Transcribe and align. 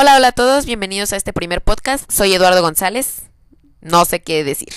Hola, 0.00 0.14
hola 0.14 0.28
a 0.28 0.32
todos, 0.32 0.64
bienvenidos 0.64 1.12
a 1.12 1.16
este 1.16 1.32
primer 1.32 1.60
podcast. 1.60 2.08
Soy 2.08 2.32
Eduardo 2.32 2.62
González. 2.62 3.22
No 3.80 4.04
sé 4.04 4.22
qué 4.22 4.44
decir. 4.44 4.68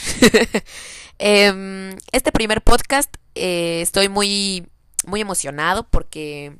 Em, 1.20 1.96
este 2.12 2.32
primer 2.32 2.63
podcast 2.63 3.13
eh, 3.36 3.81
estoy 3.84 4.10
muy, 4.10 4.68
muy 5.05 5.21
emocionado 5.21 5.88
porque, 5.88 6.55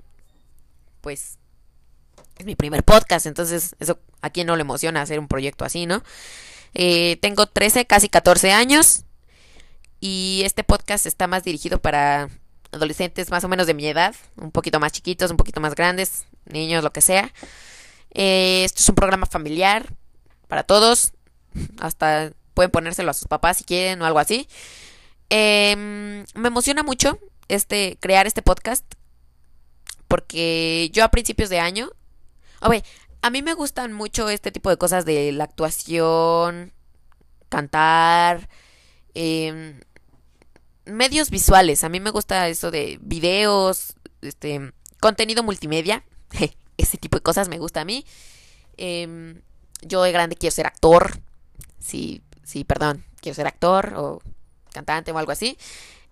pues, 1.02 1.40
es 2.38 2.46
mi 2.46 2.56
primer 2.56 2.84
podcast, 2.84 3.26
entonces 3.26 3.76
eso 3.80 4.00
a 4.22 4.30
quién 4.30 4.46
no 4.46 4.56
le 4.56 4.62
emociona 4.62 5.02
hacer 5.02 5.18
un 5.18 5.28
proyecto 5.28 5.66
así, 5.66 5.88
¿no? 5.88 6.04
Eh, 6.76 7.18
tengo 7.20 7.48
13, 7.48 7.88
casi 7.88 8.10
14 8.10 8.52
años 8.52 9.06
y 10.00 10.44
este 10.46 10.64
podcast 10.64 11.08
está 11.08 11.26
más 11.26 11.44
dirigido 11.44 11.82
para 11.82 12.30
adolescentes 12.72 13.32
más 13.32 13.44
o 13.44 13.48
menos 13.48 13.66
de 13.66 13.74
mi 13.74 13.88
edad, 13.88 14.14
un 14.36 14.52
poquito 14.52 14.80
más 14.80 14.92
chiquitos, 14.92 15.32
un 15.32 15.38
poquito 15.38 15.62
más 15.62 15.74
grandes, 15.74 16.26
niños, 16.46 16.84
lo 16.84 16.94
que 16.94 17.02
sea. 17.02 17.34
Eh, 18.14 18.64
esto 18.66 18.80
es 18.80 18.90
un 18.90 18.96
programa 18.96 19.26
familiar 19.26 19.94
para 20.48 20.64
todos, 20.64 21.14
hasta 21.80 22.34
pueden 22.54 22.72
ponérselo 22.72 23.12
a 23.12 23.14
sus 23.14 23.28
papás 23.28 23.58
si 23.58 23.64
quieren 23.64 24.02
o 24.02 24.06
algo 24.06 24.20
así. 24.20 24.48
Em, 25.30 26.26
me 26.36 26.48
emociona 26.48 26.84
mucho 26.84 27.20
este 27.48 27.98
crear 28.02 28.28
este 28.28 28.42
podcast 28.42 28.86
porque 30.08 30.90
yo 30.92 31.06
a 31.06 31.10
principios 31.10 31.50
de 31.50 31.60
año, 31.60 31.90
a 33.22 33.30
mí 33.30 33.42
me 33.42 33.54
gustan 33.54 33.94
mucho 33.94 34.30
este 34.30 34.52
tipo 34.52 34.70
de 34.70 34.78
cosas 34.78 35.06
de 35.06 35.32
la 35.32 35.46
actuación, 35.46 36.74
cantar, 37.50 38.50
em, 39.14 39.80
medios 40.86 41.30
visuales. 41.30 41.84
A 41.84 41.90
mí 41.90 42.00
me 42.00 42.10
gusta 42.10 42.48
eso 42.50 42.72
de 42.72 43.00
videos, 43.02 43.96
este, 44.22 44.74
contenido 45.00 45.44
multimedia. 45.44 46.04
Ese 46.82 46.98
tipo 46.98 47.18
de 47.18 47.24
cosas 47.24 47.50
me 47.50 47.60
gusta 47.60 47.82
a 47.82 47.86
mí. 47.86 48.06
Em, 48.78 49.42
yo 49.82 50.04
de 50.04 50.12
grande 50.12 50.36
quiero 50.36 50.54
ser 50.54 50.66
actor. 50.66 51.20
Sí, 51.80 52.22
sí, 52.44 52.64
perdón. 52.64 53.04
Quiero 53.22 53.36
ser 53.36 53.48
actor 53.48 53.94
o 53.96 54.22
cantante 54.74 55.12
o 55.12 55.18
algo 55.18 55.32
así. 55.32 55.58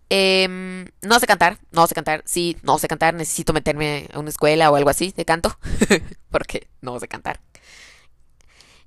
Em, 0.09 0.87
no 1.01 1.19
sé 1.19 1.27
cantar, 1.27 1.59
no 1.71 1.85
sé 1.87 1.95
cantar. 1.95 2.23
Sí, 2.25 2.57
no 2.63 2.77
sé 2.77 2.87
cantar. 2.87 3.13
Necesito 3.13 3.53
meterme 3.53 4.07
a 4.13 4.19
una 4.19 4.29
escuela 4.29 4.69
o 4.71 4.75
algo 4.75 4.89
así 4.89 5.11
de 5.15 5.25
canto. 5.25 5.57
porque 6.29 6.67
no 6.81 6.99
sé 6.99 7.07
cantar. 7.07 7.39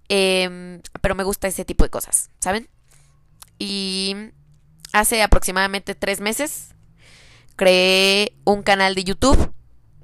Em, 0.08 0.82
pero 1.00 1.14
me 1.14 1.24
gusta 1.24 1.48
ese 1.48 1.64
tipo 1.64 1.84
de 1.84 1.90
cosas, 1.90 2.30
¿saben? 2.38 2.68
Y 3.58 4.14
hace 4.92 5.22
aproximadamente 5.22 5.94
tres 5.94 6.20
meses 6.20 6.74
creé 7.56 8.34
un 8.44 8.62
canal 8.62 8.94
de 8.94 9.04
YouTube 9.04 9.52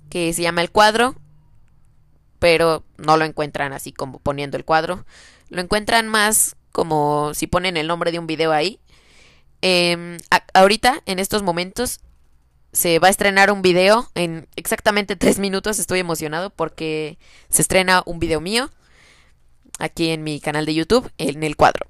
que 0.08 0.32
se 0.32 0.42
llama 0.42 0.62
El 0.62 0.70
Cuadro, 0.70 1.14
pero 2.38 2.84
no 2.96 3.16
lo 3.16 3.24
encuentran 3.24 3.72
así 3.72 3.92
como 3.92 4.18
poniendo 4.18 4.56
el 4.56 4.64
cuadro. 4.64 5.04
Lo 5.48 5.60
encuentran 5.60 6.08
más 6.08 6.56
como 6.72 7.32
si 7.34 7.46
ponen 7.46 7.76
el 7.76 7.86
nombre 7.86 8.12
de 8.12 8.18
un 8.18 8.26
video 8.26 8.52
ahí. 8.52 8.80
Em, 9.62 10.18
ahorita, 10.54 11.02
en 11.06 11.18
estos 11.18 11.42
momentos, 11.42 12.00
se 12.72 12.98
va 12.98 13.08
a 13.08 13.10
estrenar 13.10 13.50
un 13.50 13.62
video 13.62 14.10
en 14.14 14.46
exactamente 14.56 15.16
tres 15.16 15.38
minutos. 15.38 15.78
Estoy 15.78 16.00
emocionado 16.00 16.50
porque 16.50 17.18
se 17.48 17.62
estrena 17.62 18.02
un 18.06 18.18
video 18.18 18.40
mío 18.40 18.70
aquí 19.78 20.10
en 20.10 20.22
mi 20.22 20.40
canal 20.40 20.66
de 20.66 20.74
YouTube, 20.74 21.10
en 21.18 21.42
el 21.42 21.56
cuadro. 21.56 21.86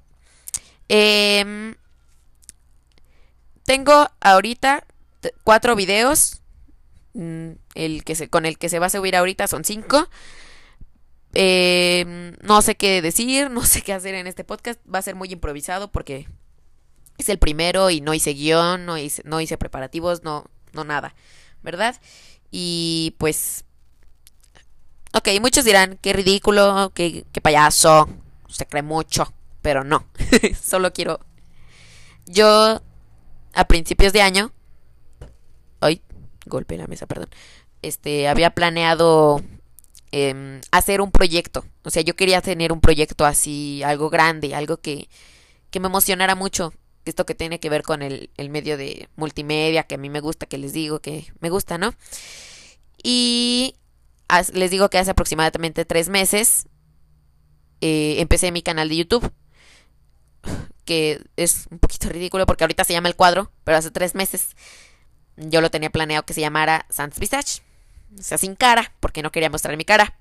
Eh, 0.87 1.75
tengo 3.69 4.09
ahorita 4.19 4.87
cuatro 5.43 5.75
videos. 5.75 6.41
Mm, 7.13 7.51
el 7.75 8.03
que 8.03 8.15
se, 8.15 8.29
con 8.29 8.45
el 8.45 8.57
que 8.57 8.69
se 8.69 8.79
va 8.79 8.87
a 8.87 8.89
subir 8.89 9.15
ahorita 9.15 9.47
son 9.47 9.63
cinco. 9.63 10.07
Eh, 11.33 12.33
no 12.41 12.61
sé 12.61 12.75
qué 12.75 13.01
decir, 13.01 13.49
no 13.51 13.65
sé 13.65 13.81
qué 13.81 13.93
hacer 13.93 14.15
en 14.15 14.27
este 14.27 14.43
podcast. 14.43 14.79
Va 14.93 14.99
a 14.99 15.03
ser 15.03 15.15
muy 15.15 15.31
improvisado 15.31 15.91
porque 15.91 16.27
es 17.17 17.29
el 17.29 17.37
primero 17.37 17.89
y 17.89 18.01
no 18.01 18.13
hice 18.13 18.33
guion, 18.33 18.85
no 18.85 18.97
hice, 18.97 19.21
no 19.25 19.41
hice 19.41 19.57
preparativos, 19.57 20.23
no, 20.23 20.45
no 20.73 20.83
nada, 20.83 21.15
¿verdad? 21.61 21.99
Y 22.51 23.15
pues... 23.17 23.65
Ok, 25.11 25.27
muchos 25.41 25.65
dirán, 25.65 25.97
qué 26.01 26.13
ridículo, 26.13 26.91
qué, 26.93 27.25
qué 27.31 27.41
payaso, 27.41 28.07
se 28.47 28.67
cree 28.67 28.83
mucho, 28.83 29.33
pero 29.61 29.83
no, 29.83 30.05
solo 30.61 30.93
quiero... 30.93 31.19
Yo 32.27 32.79
a 33.53 33.67
principios 33.67 34.13
de 34.13 34.21
año, 34.21 34.53
ay, 35.79 36.03
golpe 36.49 36.77
la 36.77 36.87
mesa, 36.87 37.05
perdón, 37.07 37.29
este, 37.81 38.27
había 38.27 38.51
planeado 38.51 39.41
em, 40.11 40.61
hacer 40.71 41.01
un 41.01 41.11
proyecto. 41.11 41.65
O 41.83 41.89
sea, 41.89 42.01
yo 42.01 42.15
quería 42.15 42.41
tener 42.41 42.71
un 42.71 42.81
proyecto 42.81 43.25
así, 43.25 43.81
algo 43.83 44.09
grande, 44.09 44.55
algo 44.55 44.77
que, 44.77 45.09
que 45.71 45.79
me 45.79 45.87
emocionara 45.87 46.35
mucho. 46.35 46.73
Esto 47.05 47.25
que 47.25 47.35
tiene 47.35 47.59
que 47.59 47.69
ver 47.69 47.83
con 47.83 48.01
el, 48.01 48.29
el 48.37 48.49
medio 48.49 48.77
de 48.77 49.07
multimedia, 49.15 49.83
que 49.83 49.95
a 49.95 49.97
mí 49.97 50.09
me 50.09 50.19
gusta, 50.19 50.45
que 50.45 50.57
les 50.57 50.73
digo 50.73 50.99
que 50.99 51.31
me 51.39 51.49
gusta, 51.49 51.77
¿no? 51.77 51.93
Y 53.01 53.75
les 54.53 54.71
digo 54.71 54.89
que 54.89 54.97
hace 54.97 55.11
aproximadamente 55.11 55.85
tres 55.85 56.09
meses 56.09 56.67
eh, 57.81 58.17
empecé 58.19 58.51
mi 58.51 58.61
canal 58.61 58.89
de 58.89 58.97
YouTube 58.97 59.31
que 60.89 61.21
es 61.37 61.67
un 61.69 61.77
poquito 61.77 62.09
ridículo 62.09 62.47
porque 62.47 62.63
ahorita 62.63 62.83
se 62.83 62.93
llama 62.93 63.09
el 63.09 63.15
cuadro, 63.15 63.51
pero 63.63 63.77
hace 63.77 63.91
tres 63.91 64.15
meses 64.15 64.55
yo 65.39 65.61
lo 65.61 65.71
tenía 65.71 65.89
planeado 65.89 66.25
que 66.25 66.33
se 66.33 66.41
llamara 66.41 66.85
Sans 66.89 67.17
Visage, 67.19 67.61
o 68.17 68.21
sea, 68.21 68.37
sin 68.37 68.55
cara, 68.55 68.91
porque 68.99 69.21
no 69.21 69.31
quería 69.31 69.49
mostrar 69.49 69.77
mi 69.77 69.85
cara. 69.85 70.15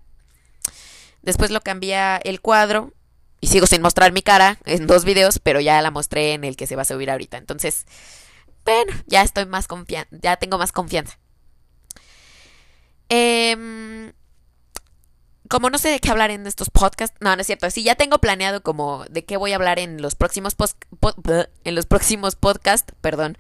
Después 1.23 1.51
lo 1.51 1.61
cambié 1.61 2.21
el 2.25 2.41
cuadro 2.41 2.93
y 3.41 3.49
sigo 3.49 3.67
sin 3.67 3.83
mostrar 3.83 4.13
mi 4.13 4.23
cara 4.23 4.59
en 4.65 4.87
dos 4.87 5.05
videos, 5.05 5.39
pero 5.39 5.61
ya 5.61 5.81
la 5.83 5.91
mostré 5.91 6.33
en 6.33 6.45
el 6.45 6.57
que 6.57 6.67
se 6.67 6.77
va 6.77 6.83
a 6.83 6.87
subir 6.87 7.11
ahorita. 7.11 7.37
Entonces, 7.37 7.87
bueno, 8.65 8.93
ya 9.07 9.23
estoy 9.23 9.47
más 9.47 9.67
confianza, 9.67 10.09
ya 10.23 10.37
tengo 10.37 10.59
más 10.59 10.73
confianza. 10.73 11.19
Eh, 13.09 14.13
como 15.49 15.71
no 15.71 15.79
sé 15.79 15.89
de 15.89 15.99
qué 15.99 16.11
hablar 16.11 16.31
en 16.31 16.47
estos 16.47 16.71
podcasts, 16.71 17.17
no, 17.21 17.35
no 17.35 17.41
es 17.41 17.47
cierto, 17.47 17.69
sí 17.71 17.83
ya 17.83 17.95
tengo 17.95 18.19
planeado 18.19 18.63
como 18.63 19.05
de 19.07 19.25
qué 19.25 19.37
voy 19.37 19.53
a 19.53 19.57
hablar 19.57 19.79
en 19.79 20.01
los 20.03 20.15
próximos 20.15 20.55
en 21.65 21.75
los 21.75 21.87
próximos 21.87 22.37
podcasts, 22.37 22.93
perdón. 23.01 23.39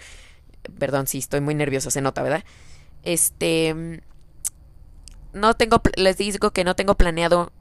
Perdón, 0.78 1.06
sí, 1.06 1.19
estoy 1.19 1.41
muy 1.41 1.54
nervioso, 1.54 1.91
se 1.91 2.00
nota, 2.00 2.22
¿verdad? 2.22 2.44
Este 3.02 4.02
no 5.32 5.54
tengo 5.54 5.80
les 5.96 6.16
digo 6.16 6.50
que 6.52 6.64
no 6.64 6.74
tengo 6.74 6.96
planeado 6.96 7.52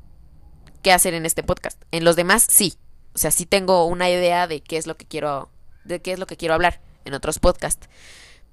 qué 0.81 0.91
hacer 0.91 1.13
en 1.13 1.25
este 1.25 1.44
podcast. 1.44 1.81
En 1.91 2.03
los 2.03 2.16
demás 2.16 2.46
sí. 2.47 2.75
O 3.13 3.18
sea, 3.18 3.31
sí 3.31 3.46
tengo 3.46 3.86
una 3.86 4.09
idea 4.09 4.47
de 4.47 4.62
qué 4.62 4.78
es 4.78 4.88
lo 4.88 4.96
que 4.96 5.06
quiero 5.06 5.50
de 5.84 6.02
qué 6.02 6.13
es 6.13 6.19
lo 6.19 6.28
que 6.28 6.38
quiero 6.38 6.53
hablar 6.53 6.81
en 7.06 7.13
otros 7.13 7.40
podcasts, 7.40 7.88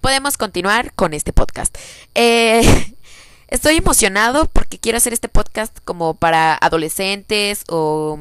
Podemos 0.00 0.36
continuar 0.36 0.92
con 0.94 1.14
este 1.14 1.32
podcast. 1.32 1.76
Eh, 2.14 2.94
estoy 3.48 3.76
emocionado 3.76 4.46
porque 4.46 4.78
quiero 4.78 4.98
hacer 4.98 5.12
este 5.12 5.28
podcast 5.28 5.76
como 5.84 6.14
para 6.14 6.56
adolescentes 6.60 7.64
o, 7.68 8.18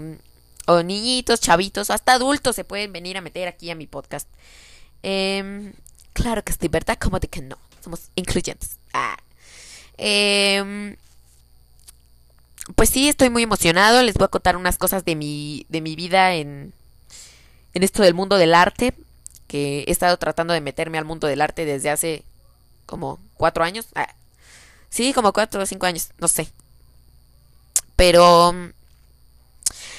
o 0.68 0.84
niñitos, 0.84 1.42
chavitos, 1.42 1.90
hasta 1.90 2.14
adultos 2.14 2.56
se 2.56 2.64
pueden 2.64 2.94
venir 2.94 3.18
a 3.18 3.22
meter 3.22 3.48
aquí 3.48 3.72
a 3.72 3.76
mi 3.76 3.88
podcast. 3.88 4.28
Eh, 5.04 5.74
Claro 6.14 6.44
que 6.44 6.54
sí, 6.54 6.68
¿verdad? 6.68 6.98
Como 7.00 7.20
de 7.20 7.28
que 7.28 7.42
no. 7.42 7.58
Somos 7.84 8.10
incluyentes. 8.16 8.78
Ah. 8.94 9.18
Em, 9.98 10.96
pues 12.76 12.90
sí, 12.90 13.10
estoy 13.10 13.30
muy 13.30 13.44
emocionado. 13.44 14.04
Les 14.04 14.16
voy 14.16 14.26
a 14.26 14.30
contar 14.30 14.58
unas 14.58 14.78
cosas 14.78 15.06
de 15.06 15.16
mi, 15.16 15.66
de 15.70 15.82
mi 15.82 15.96
vida 15.96 16.34
en, 16.36 16.74
en 17.74 17.84
esto 17.84 18.04
del 18.04 18.14
mundo 18.14 18.38
del 18.38 18.54
arte. 18.54 18.94
Que 19.48 19.84
he 19.88 19.92
estado 19.92 20.16
tratando 20.18 20.54
de 20.54 20.62
meterme 20.62 20.98
al 20.98 21.06
mundo 21.06 21.28
del 21.28 21.42
arte 21.42 21.66
desde 21.66 21.90
hace 21.90 22.24
como 22.86 23.20
cuatro 23.36 23.64
años. 23.64 23.88
Ah. 23.96 24.14
Sí, 24.90 25.14
como 25.14 25.34
cuatro 25.34 25.62
o 25.62 25.66
cinco 25.66 25.86
años, 25.86 26.10
no 26.20 26.28
sé. 26.28 26.50
Pero 27.96 28.54
mm, 28.54 28.72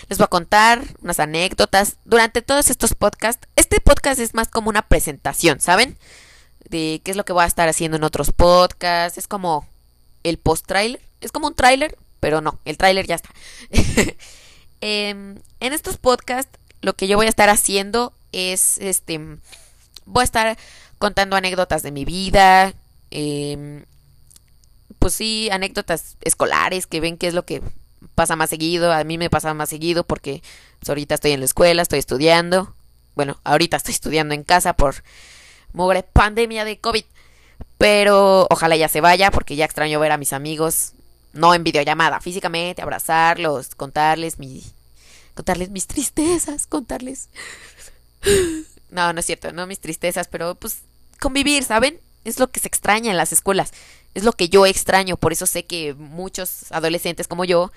les 0.09 0.19
voy 0.19 0.25
a 0.25 0.29
contar 0.29 0.83
unas 1.01 1.21
anécdotas 1.21 1.97
durante 2.05 2.43
todos 2.43 2.71
estos 2.71 2.95
podcasts. 2.95 3.49
Este 3.57 3.81
podcast 3.81 4.21
es 4.21 4.35
más 4.35 4.49
como 4.49 4.69
una 4.69 4.83
presentación, 4.83 5.61
¿saben? 5.61 5.97
De 6.69 7.01
qué 7.05 7.11
es 7.11 7.17
lo 7.17 7.25
que 7.25 7.33
voy 7.33 7.45
a 7.45 7.47
estar 7.47 7.69
haciendo 7.69 7.97
en 7.97 8.05
otros 8.05 8.33
podcasts. 8.33 9.19
Es 9.19 9.29
como 9.29 9.67
el 10.23 10.39
post-trailer. 10.39 11.01
Es 11.21 11.33
como 11.33 11.47
un 11.47 11.55
trailer, 11.55 11.97
pero 12.21 12.41
no, 12.41 12.59
el 12.65 12.77
trailer 12.77 13.07
ya 13.07 13.17
está. 13.17 13.31
Em, 14.85 15.39
en 15.61 15.73
estos 15.73 15.97
podcasts 15.97 16.59
lo 16.83 16.95
que 16.95 17.09
yo 17.09 17.17
voy 17.17 17.27
a 17.27 17.31
estar 17.31 17.49
haciendo 17.49 18.13
es, 18.33 18.79
este, 18.79 19.19
voy 20.05 20.21
a 20.21 20.25
estar 20.25 20.59
contando 20.99 21.37
anécdotas 21.37 21.83
de 21.83 21.93
mi 21.93 22.05
vida, 22.05 22.75
eh, 23.11 23.85
pues 24.99 25.15
sí, 25.15 25.49
anécdotas 25.51 26.17
escolares 26.21 26.87
que 26.87 27.01
ven 27.01 27.17
qué 27.17 27.29
es 27.29 27.35
lo 27.35 27.45
que 27.45 27.63
pasa 28.15 28.37
más 28.37 28.51
seguido, 28.51 28.93
a 28.93 29.05
mí 29.05 29.19
me 29.19 29.31
pasa 29.31 29.55
más 29.55 29.69
seguido 29.69 30.05
porque 30.05 30.43
pues, 30.81 30.89
ahorita 30.91 31.15
estoy 31.15 31.33
en 31.33 31.41
la 31.41 31.47
escuela, 31.47 31.83
estoy 31.83 31.99
estudiando, 31.99 32.75
bueno, 33.15 33.41
ahorita 33.45 33.77
estoy 33.77 33.95
estudiando 33.95 34.35
en 34.35 34.45
casa 34.45 34.75
por 34.75 35.03
mugre 35.73 36.03
pandemia 36.03 36.65
de 36.65 36.79
COVID, 36.79 37.05
pero 37.79 38.47
ojalá 38.51 38.77
ya 38.77 38.89
se 38.89 39.01
vaya 39.01 39.31
porque 39.31 39.57
ya 39.57 39.65
extraño 39.65 40.01
ver 40.01 40.13
a 40.13 40.19
mis 40.19 40.33
amigos, 40.33 40.93
no 41.33 41.55
en 41.55 41.65
videollamada, 41.65 42.21
físicamente, 42.21 42.83
abrazarlos, 42.83 43.75
contarles 43.75 44.39
mi 44.39 44.63
contarles 45.35 45.71
mis 45.71 45.87
tristezas, 45.87 46.67
contarles 46.67 47.29
No, 48.91 49.13
no 49.13 49.21
es 49.21 49.27
cierto, 49.27 49.53
no 49.53 49.67
mis 49.67 49.81
tristezas, 49.81 50.29
pero 50.29 50.55
pues 50.55 50.83
convivir, 51.19 51.65
¿saben? 51.65 51.99
Es 52.25 52.39
lo 52.39 52.51
que 52.51 52.61
se 52.61 52.69
extraña 52.69 53.11
en 53.11 53.17
las 53.17 53.33
escuelas. 53.33 53.73
Es 54.15 54.23
lo 54.25 54.33
que 54.33 54.51
yo 54.51 54.67
extraño, 54.67 55.17
por 55.17 55.33
eso 55.33 55.47
sé 55.47 55.65
que 55.65 55.95
muchos 55.95 56.71
adolescentes 56.71 57.27
como 57.27 57.45
yo 57.45 57.73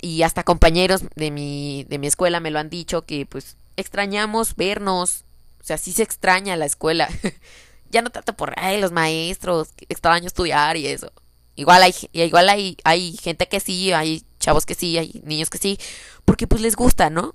y 0.00 0.22
hasta 0.22 0.44
compañeros 0.44 1.02
de 1.16 1.30
mi, 1.30 1.84
de 1.88 1.98
mi 1.98 2.06
escuela 2.06 2.40
me 2.40 2.50
lo 2.50 2.60
han 2.60 2.70
dicho 2.70 3.02
que 3.02 3.26
pues 3.26 3.56
extrañamos 3.76 4.54
vernos. 4.54 5.24
O 5.60 5.64
sea, 5.64 5.78
sí 5.78 5.92
se 5.92 6.04
extraña 6.04 6.56
la 6.56 6.66
escuela. 6.66 7.08
ya 7.90 8.00
no 8.00 8.10
tanto 8.10 8.34
por 8.34 8.54
ay, 8.56 8.80
los 8.80 8.92
maestros, 8.92 9.70
extraño 9.88 10.28
estudiar 10.28 10.76
y 10.76 10.86
eso. 10.86 11.12
Igual 11.56 11.82
hay, 11.82 11.94
igual 12.12 12.48
hay, 12.48 12.76
hay 12.84 13.16
gente 13.16 13.48
que 13.48 13.58
sí, 13.58 13.92
hay 13.92 14.22
chavos 14.40 14.66
que 14.66 14.74
sí, 14.74 14.98
hay 14.98 15.20
niños 15.24 15.50
que 15.50 15.58
sí, 15.58 15.78
porque 16.24 16.46
pues 16.46 16.60
les 16.62 16.74
gusta, 16.74 17.10
¿no? 17.10 17.34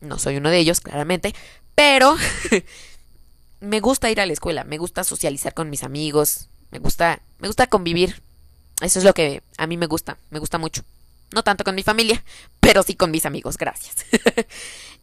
No 0.00 0.18
soy 0.18 0.36
uno 0.36 0.50
de 0.50 0.58
ellos, 0.58 0.80
claramente, 0.80 1.34
pero 1.76 2.16
me 3.60 3.78
gusta 3.80 4.10
ir 4.10 4.20
a 4.20 4.26
la 4.26 4.32
escuela, 4.32 4.64
me 4.64 4.78
gusta 4.78 5.04
socializar 5.04 5.54
con 5.54 5.70
mis 5.70 5.84
amigos, 5.84 6.48
me 6.72 6.80
gusta, 6.80 7.20
me 7.38 7.46
gusta 7.46 7.68
convivir. 7.68 8.22
Eso 8.80 8.98
es 8.98 9.04
lo 9.04 9.14
que 9.14 9.42
a 9.58 9.68
mí 9.68 9.76
me 9.76 9.86
gusta, 9.86 10.18
me 10.30 10.40
gusta 10.40 10.58
mucho. 10.58 10.82
No 11.32 11.44
tanto 11.44 11.62
con 11.62 11.74
mi 11.74 11.82
familia, 11.82 12.24
pero 12.60 12.82
sí 12.82 12.96
con 12.96 13.10
mis 13.12 13.26
amigos, 13.26 13.56
gracias. 13.56 14.04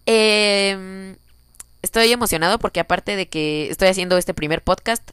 Em, 0.06 1.18
estoy 1.84 2.12
emocionado 2.12 2.58
porque 2.58 2.80
aparte 2.80 3.16
de 3.16 3.28
que 3.28 3.70
estoy 3.70 3.90
haciendo 3.90 4.18
este 4.18 4.34
primer 4.34 4.64
podcast, 4.64 5.08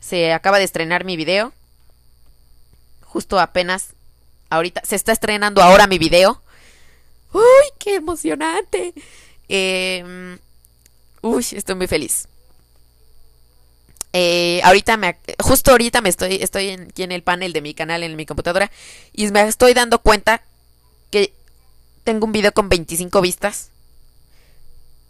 se 0.00 0.32
acaba 0.34 0.58
de 0.58 0.64
estrenar 0.64 1.04
mi 1.04 1.16
video. 1.16 1.52
Justo 3.02 3.40
apenas, 3.40 3.94
ahorita, 4.54 4.82
se 4.84 4.96
está 4.96 5.12
estrenando 5.12 5.62
ahora 5.62 5.86
mi 5.86 5.98
video. 5.98 6.42
¡Uy, 7.32 7.42
qué 7.78 7.96
emocionante! 7.96 8.92
Eh, 9.48 10.38
uy, 11.22 11.46
estoy 11.52 11.74
muy 11.74 11.86
feliz. 11.86 12.28
Eh, 14.12 14.60
ahorita 14.62 14.98
me, 14.98 15.16
justo 15.38 15.70
ahorita 15.70 16.02
me 16.02 16.10
estoy, 16.10 16.34
estoy 16.34 16.68
en, 16.68 16.82
aquí 16.82 17.02
en 17.02 17.12
el 17.12 17.22
panel 17.22 17.54
de 17.54 17.62
mi 17.62 17.72
canal 17.72 18.02
en 18.02 18.14
mi 18.14 18.26
computadora 18.26 18.70
y 19.12 19.30
me 19.30 19.40
estoy 19.48 19.72
dando 19.72 20.00
cuenta 20.00 20.42
que 21.10 21.32
tengo 22.04 22.26
un 22.26 22.32
video 22.32 22.52
con 22.52 22.68
25 22.68 23.20
vistas. 23.22 23.70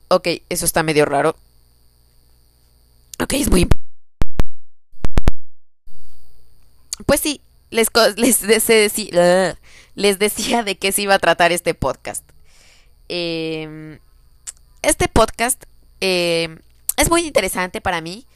Ok, 0.08 0.28
eso 0.48 0.64
está 0.66 0.82
medio 0.82 1.04
raro. 1.04 1.36
Ok, 3.20 3.32
es 3.34 3.50
muy... 3.50 3.66
Pues 7.06 7.20
sí, 7.20 7.40
les, 7.72 7.88
les, 8.16 8.42
les 9.94 10.18
decía 10.18 10.62
de 10.62 10.78
qué 10.78 10.92
se 10.92 11.02
iba 11.02 11.14
a 11.14 11.18
tratar 11.18 11.52
este 11.52 11.74
podcast. 11.74 12.24
Eh, 13.08 13.98
este 14.82 15.08
podcast 15.08 15.64
eh, 16.00 16.58
es 16.96 17.10
muy 17.10 17.26
interesante 17.26 17.80
para 17.80 18.00
mí 18.00 18.26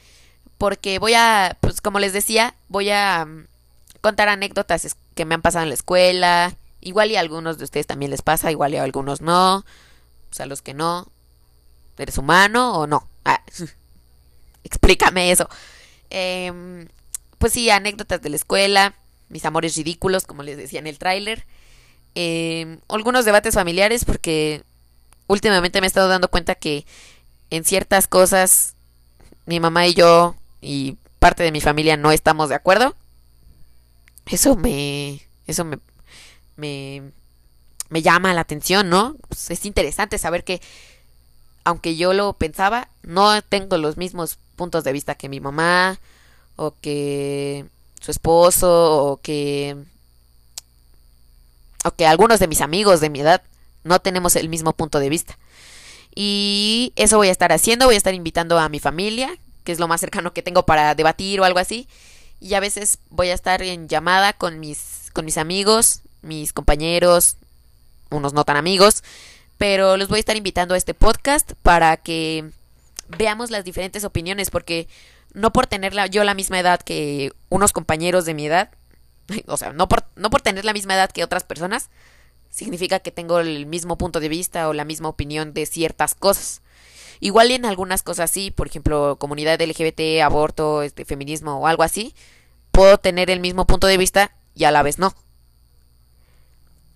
porque 0.59 0.99
voy 0.99 1.15
a, 1.15 1.57
pues 1.61 1.81
como 1.81 1.99
les 1.99 2.13
decía, 2.13 2.55
voy 2.69 2.91
a 2.91 3.25
mm, 3.27 3.47
contar 4.01 4.29
anécdotas 4.29 4.97
que 5.15 5.25
me 5.25 5.35
han 5.35 5.43
pasado 5.43 5.65
en 5.65 5.71
la 5.71 5.75
escuela. 5.75 6.57
Igual 6.81 7.11
y 7.11 7.17
a 7.17 7.21
algunos 7.21 7.59
de 7.59 7.65
ustedes 7.65 7.87
también 7.87 8.11
les 8.11 8.23
pasa, 8.23 8.51
igual 8.51 8.75
y 8.75 8.77
a 8.77 8.83
algunos 8.83 9.21
no. 9.21 9.59
O 9.59 10.35
sea, 10.35 10.47
los 10.47 10.63
que 10.63 10.75
no. 10.75 11.09
¿Eres 11.99 12.19
humano 12.19 12.79
o 12.79 12.87
no? 12.87 13.09
Ah, 13.25 13.43
explícame 14.65 15.31
eso. 15.31 15.49
Em, 16.11 16.89
pues 17.39 17.53
sí, 17.53 17.71
anécdotas 17.71 18.23
de 18.23 18.31
la 18.31 18.37
escuela, 18.37 18.95
mis 19.29 19.45
amores 19.45 19.77
ridículos, 19.77 20.25
como 20.25 20.43
les 20.43 20.57
decía 20.57 20.79
en 20.79 20.87
el 20.87 20.99
tráiler. 20.99 21.45
Em, 22.15 22.79
algunos 22.89 23.25
debates 23.25 23.55
familiares 23.55 24.05
porque 24.05 24.63
últimamente 25.27 25.81
me 25.81 25.87
he 25.87 25.89
estado 25.89 26.09
dando 26.09 26.29
cuenta 26.29 26.55
que 26.55 26.87
en 27.51 27.65
ciertas 27.65 28.09
cosas 28.09 28.75
mi 29.45 29.61
mamá 29.61 29.87
y 29.87 29.95
yo 29.95 30.35
y 30.61 30.97
parte 31.19 31.43
de 31.43 31.53
mi 31.53 31.61
familia 31.61 31.97
no 31.97 32.13
estamos 32.13 32.49
de 32.49 32.55
acuerdo. 32.55 32.95
Eso 34.27 34.57
me 34.57 35.21
eso 35.47 35.65
me 35.65 35.79
me, 36.57 38.03
llama 38.03 38.35
la 38.35 38.41
atención, 38.41 38.89
¿no? 38.89 39.17
Pues 39.29 39.51
es 39.51 39.65
interesante 39.65 40.19
saber 40.19 40.45
que 40.45 40.61
aunque 41.65 41.97
yo 41.97 42.13
lo 42.13 42.33
pensaba, 42.33 42.89
no 43.03 43.43
tengo 43.43 43.77
los 43.77 43.97
mismos 43.97 44.39
puntos 44.57 44.85
de 44.85 44.93
vista 44.93 45.17
que 45.17 45.29
mi 45.29 45.41
mamá 45.41 45.99
o 46.57 46.75
que 46.81 47.67
su 48.07 48.13
esposo 48.13 49.03
o 49.05 49.17
que 49.21 49.77
o 51.85 51.91
que 51.91 52.07
algunos 52.07 52.39
de 52.39 52.47
mis 52.47 52.61
amigos 52.61 53.01
de 53.01 53.11
mi 53.11 53.21
edad 53.21 53.43
no 53.83 54.01
tenemos 54.01 54.37
el 54.37 54.49
mismo 54.49 54.73
punto 54.73 55.01
de 55.01 55.09
vista. 55.09 55.37
Y 56.15 56.93
eso 56.97 57.19
voy 57.19 57.29
a 57.29 57.33
estar 57.33 57.53
haciendo, 57.53 57.87
voy 57.87 57.97
a 57.97 57.99
estar 57.99 58.15
invitando 58.15 58.59
a 58.59 58.69
mi 58.69 58.79
familia, 58.79 59.37
que 59.65 59.73
es 59.73 59.81
lo 59.81 59.89
más 59.89 60.01
cercano 60.01 60.33
que 60.33 60.43
tengo 60.43 60.65
para 60.65 60.95
debatir 60.95 61.41
o 61.41 61.45
algo 61.45 61.59
así. 61.59 61.89
Y 62.41 62.55
a 62.55 62.61
veces 62.61 62.99
voy 63.11 63.29
a 63.29 63.35
estar 63.35 63.61
en 63.63 63.89
llamada 63.89 64.33
con 64.33 64.61
mis, 64.61 65.11
con 65.13 65.25
mis 65.25 65.37
amigos, 65.37 66.01
mis 66.23 66.53
compañeros, 66.53 67.37
unos 68.11 68.33
no 68.33 68.45
tan 68.45 68.57
amigos, 68.57 69.03
pero 69.59 69.97
los 69.97 70.09
voy 70.09 70.19
a 70.19 70.21
estar 70.21 70.37
invitando 70.37 70.75
a 70.75 70.79
este 70.79 70.95
podcast 70.95 71.53
para 71.63 71.97
que 71.97 72.51
veamos 73.19 73.51
las 73.51 73.65
diferentes 73.65 74.05
opiniones, 74.05 74.51
porque 74.51 74.87
no 75.37 75.53
por 75.53 75.67
tener 75.67 75.93
yo 76.11 76.25
la 76.25 76.33
misma 76.33 76.59
edad 76.59 76.81
que 76.81 77.31
unos 77.51 77.73
compañeros 77.73 78.25
de 78.25 78.33
mi 78.33 78.47
edad, 78.47 78.71
o 79.47 79.57
sea, 79.59 79.73
no 79.75 79.87
por, 79.87 80.05
no 80.17 80.31
por 80.31 80.41
tener 80.41 80.65
la 80.65 80.73
misma 80.73 80.95
edad 80.95 81.11
que 81.11 81.23
otras 81.23 81.45
personas, 81.45 81.91
significa 82.51 83.01
que 83.01 83.11
tengo 83.11 83.39
el 83.41 83.67
mismo 83.67 83.99
punto 83.99 84.19
de 84.19 84.31
vista 84.31 84.67
o 84.67 84.73
la 84.73 84.87
misma 84.87 85.11
opinión 85.11 85.53
de 85.53 85.67
ciertas 85.67 86.15
cosas. 86.15 86.63
Igual 87.21 87.51
en 87.51 87.67
algunas 87.67 88.03
cosas 88.03 88.31
sí, 88.31 88.51
por 88.51 88.67
ejemplo, 88.67 89.17
comunidad 89.19 89.61
LGBT, 89.61 90.23
aborto, 90.23 90.83
este, 90.83 91.05
feminismo 91.05 91.59
o 91.59 91.67
algo 91.67 91.83
así, 91.83 92.15
puedo 92.73 92.97
tener 92.97 93.29
el 93.29 93.41
mismo 93.41 93.67
punto 93.67 93.87
de 93.87 93.99
vista 93.99 94.33
y 94.55 94.65
a 94.65 94.71
la 94.71 94.83
vez 94.83 94.99
no. 94.99 95.15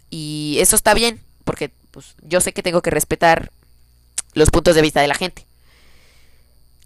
Y 0.09 0.57
eso 0.61 0.77
está 0.77 0.95
bien, 0.95 1.21
porque 1.45 1.71
pues, 1.91 2.15
yo 2.23 2.41
sé 2.41 2.55
que 2.55 2.63
tengo 2.63 2.81
que 2.81 2.91
respetar 2.91 3.51
los 4.33 4.49
puntos 4.49 4.75
de 4.75 4.83
vista 4.83 5.03
de 5.03 5.09
la 5.09 5.15
gente. 5.15 5.45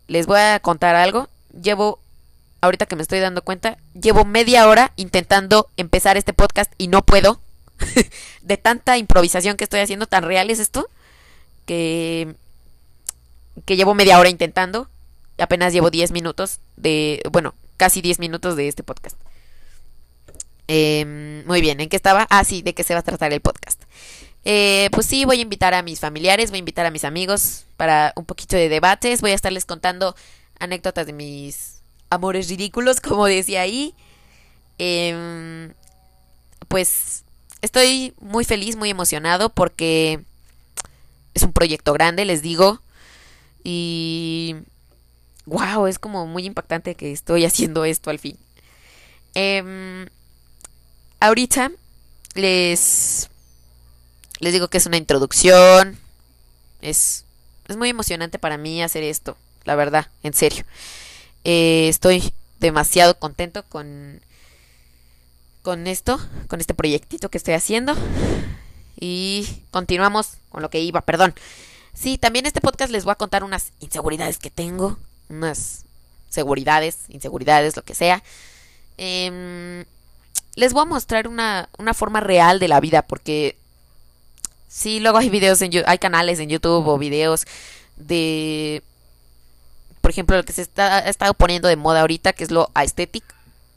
Les 0.09 0.27
voy 0.27 0.41
a 0.41 0.59
contar 0.59 0.97
algo. 0.97 1.29
Llevo, 1.63 2.01
ahorita 2.61 2.87
que 2.87 2.97
me 2.97 3.03
estoy 3.03 3.21
dando 3.21 3.43
cuenta, 3.43 3.79
llevo 4.01 4.25
media 4.25 4.69
hora 4.69 4.93
intentando 4.97 5.69
empezar 5.77 6.17
este 6.17 6.33
podcast 6.33 6.73
y 6.79 6.89
no 6.89 7.03
puedo 7.03 7.41
de 8.43 8.57
tanta 8.57 8.99
improvisación 8.99 9.57
que 9.57 9.65
estoy 9.65 9.81
haciendo, 9.81 10.07
tan 10.07 10.25
real 10.25 10.51
es 10.51 10.59
esto, 10.59 10.89
que, 11.67 12.35
que 13.65 13.77
llevo 13.77 13.95
media 13.95 14.19
hora 14.19 14.29
intentando, 14.29 14.89
apenas 15.39 15.73
llevo 15.73 15.91
10 15.91 16.13
minutos 16.13 16.61
de, 16.77 17.23
bueno, 17.31 17.55
casi 17.77 18.01
10 18.01 18.19
minutos 18.19 18.57
de 18.57 18.69
este 18.69 18.83
podcast. 18.83 19.17
Em, 20.67 21.47
muy 21.47 21.61
bien, 21.61 21.81
¿en 21.81 21.89
qué 21.89 21.97
estaba? 21.97 22.27
Ah, 22.31 22.45
sí, 22.45 22.63
de 22.63 22.75
qué 22.75 22.85
se 22.85 22.95
va 22.95 23.01
a 23.01 23.05
tratar 23.05 23.33
el 23.33 23.41
podcast. 23.41 23.83
Eh, 24.45 24.89
pues 24.93 25.07
sí, 25.07 25.25
voy 25.25 25.39
a 25.39 25.43
invitar 25.43 25.75
a 25.75 25.83
mis 25.83 26.01
familiares, 26.01 26.51
voy 26.51 26.59
a 26.59 26.61
invitar 26.61 26.87
a 26.87 26.91
mis 26.91 27.05
amigos 27.05 27.65
para 27.77 28.13
un 28.17 28.25
poquito 28.25 28.57
de 28.57 28.69
debates, 28.69 29.21
voy 29.21 29.31
a 29.31 29.35
estarles 29.35 29.65
contando 29.65 30.15
anécdotas 30.59 31.07
de 31.07 31.13
mis 31.13 31.77
amores 32.11 32.49
ridículos, 32.49 33.01
como 33.03 33.27
decía 33.27 33.63
ahí. 33.63 33.95
Em, 34.79 35.73
pues 36.69 37.25
Estoy 37.65 38.13
muy 38.21 38.45
feliz, 38.45 38.77
muy 38.77 38.91
emocionado 38.91 39.49
porque 39.49 40.21
es 41.33 41.43
un 41.43 41.55
proyecto 41.55 41.95
grande, 41.95 42.27
les 42.27 42.43
digo. 42.43 42.83
Y 43.63 44.57
wow, 45.47 45.87
es 45.87 45.99
como 45.99 46.27
muy 46.27 46.45
impactante 46.45 46.95
que 46.95 47.11
estoy 47.11 47.45
haciendo 47.47 47.87
esto 47.87 48.11
al 48.11 48.19
fin. 48.19 48.37
Em, 49.33 50.07
ahorita 51.21 51.73
les, 52.35 53.31
les 54.41 54.53
digo 54.53 54.69
que 54.69 54.77
es 54.77 54.85
una 54.85 54.99
introducción. 54.99 55.99
Es, 56.83 57.25
es 57.67 57.79
muy 57.79 57.89
emocionante 57.89 58.39
para 58.39 58.59
mí 58.59 58.83
hacer 58.83 59.05
esto, 59.05 59.39
la 59.65 59.75
verdad, 59.75 60.09
en 60.23 60.35
serio. 60.35 60.65
Eh, 61.45 61.89
estoy 61.89 62.33
demasiado 62.61 63.19
contento 63.19 63.63
con, 63.65 64.21
con 65.63 65.87
esto, 65.87 66.19
con 66.49 66.61
este 66.61 66.75
proyectito 66.75 67.29
que 67.29 67.39
estoy 67.39 67.55
haciendo. 67.55 67.95
Y 68.99 69.47
continuamos 69.71 70.35
con 70.49 70.63
lo 70.63 70.71
que 70.71 70.81
iba, 70.81 71.01
perdón. 71.03 71.35
Sí, 71.93 72.19
también 72.19 72.47
este 72.47 72.61
podcast 72.61 72.91
les 72.91 73.05
voy 73.05 73.13
a 73.13 73.17
contar 73.17 73.45
unas 73.45 73.73
inseguridades 73.81 74.39
que 74.39 74.51
tengo, 74.51 74.99
unas 75.29 75.85
seguridades, 76.29 76.99
inseguridades, 77.09 77.77
lo 77.77 77.83
que 77.83 77.95
sea. 77.95 78.23
Em, 78.97 79.85
les 80.57 80.73
voy 80.73 80.83
a 80.83 80.87
mostrar 80.87 81.29
una, 81.29 81.69
una 81.79 81.95
forma 81.95 82.21
real 82.21 82.59
de 82.59 82.69
la 82.69 82.81
vida, 82.81 83.03
porque 83.03 83.57
sí, 84.69 85.01
luego 85.01 85.19
hay 85.19 85.31
videos 85.31 85.63
en 85.63 85.73
hay 85.87 85.99
canales 85.99 86.41
en 86.41 86.49
YouTube 86.49 86.87
o 86.87 86.99
videos 86.99 87.47
de, 87.97 88.83
por 90.05 90.11
ejemplo, 90.11 90.37
lo 90.37 90.45
que 90.45 90.53
se 90.53 90.61
está, 90.61 90.99
ha 90.99 91.09
estado 91.09 91.33
poniendo 91.33 91.67
de 91.67 91.77
moda 91.77 92.03
ahorita, 92.03 92.35
que 92.35 92.45
es 92.45 92.51
lo 92.51 92.71
aesthetic. 92.75 93.25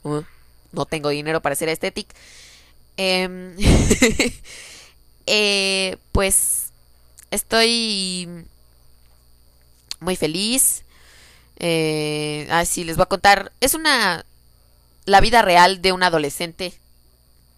Uh, 0.02 0.20
no 0.72 0.84
tengo 0.84 1.08
dinero 1.08 1.40
para 1.40 1.54
hacer 1.54 1.70
aesthetic. 1.70 2.06
Em, 2.98 3.56
eh, 5.26 5.96
pues 6.12 6.66
estoy 7.30 8.28
muy 10.00 10.16
feliz. 10.16 10.82
Eh, 11.56 12.46
así 12.50 12.84
les 12.84 12.98
voy 12.98 13.04
a 13.04 13.06
contar. 13.06 13.50
Es 13.62 13.72
una 13.72 14.26
la 15.06 15.22
vida 15.22 15.40
real 15.40 15.80
de 15.80 15.92
un 15.92 16.02
adolescente. 16.02 16.74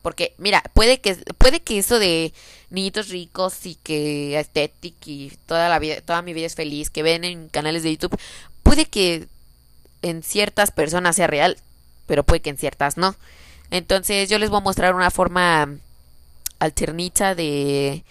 Porque, 0.00 0.32
mira, 0.38 0.62
puede 0.74 1.00
que, 1.00 1.16
puede 1.38 1.58
que 1.58 1.78
eso 1.80 1.98
de 1.98 2.32
niñitos 2.70 3.08
ricos 3.08 3.66
y 3.66 3.74
que 3.74 4.38
estética 4.38 4.96
y 5.06 5.32
toda 5.46 5.68
la 5.68 5.78
vida, 5.78 6.00
toda 6.00 6.22
mi 6.22 6.32
vida 6.32 6.46
es 6.46 6.54
feliz, 6.54 6.88
que 6.88 7.02
ven 7.02 7.24
en 7.24 7.48
canales 7.48 7.82
de 7.82 7.92
YouTube, 7.92 8.18
puede 8.70 8.86
que 8.86 9.26
en 10.00 10.22
ciertas 10.22 10.70
personas 10.70 11.16
sea 11.16 11.26
real, 11.26 11.56
pero 12.06 12.22
puede 12.22 12.40
que 12.40 12.50
en 12.50 12.56
ciertas 12.56 12.96
no. 12.96 13.16
Entonces 13.72 14.30
yo 14.30 14.38
les 14.38 14.48
voy 14.48 14.58
a 14.58 14.62
mostrar 14.62 14.94
una 14.94 15.10
forma 15.10 15.68
alternita 16.60 17.34
de, 17.34 18.04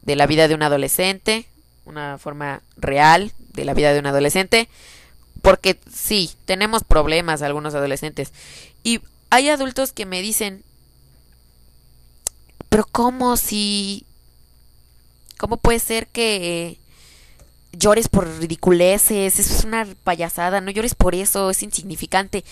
de 0.00 0.16
la 0.16 0.26
vida 0.26 0.48
de 0.48 0.54
un 0.54 0.62
adolescente, 0.62 1.44
una 1.84 2.16
forma 2.16 2.62
real 2.78 3.32
de 3.52 3.66
la 3.66 3.74
vida 3.74 3.92
de 3.92 3.98
un 3.98 4.06
adolescente. 4.06 4.70
Porque 5.42 5.78
sí, 5.94 6.30
tenemos 6.46 6.82
problemas 6.82 7.42
algunos 7.42 7.74
adolescentes. 7.74 8.32
Y 8.82 9.00
hay 9.28 9.50
adultos 9.50 9.92
que 9.92 10.06
me 10.06 10.22
dicen, 10.22 10.64
pero 12.70 12.86
¿cómo 12.90 13.36
si... 13.36 14.06
¿Cómo 15.36 15.58
puede 15.58 15.78
ser 15.78 16.06
que 16.06 16.78
llores 17.72 18.08
por 18.08 18.26
ridiculeces? 18.38 19.38
Eso 19.38 19.54
es 19.54 19.64
una 19.64 19.86
payasada, 20.04 20.60
no 20.60 20.70
llores 20.70 20.94
por 20.94 21.14
eso, 21.14 21.50
es 21.50 21.62
insignificante. 21.62 22.44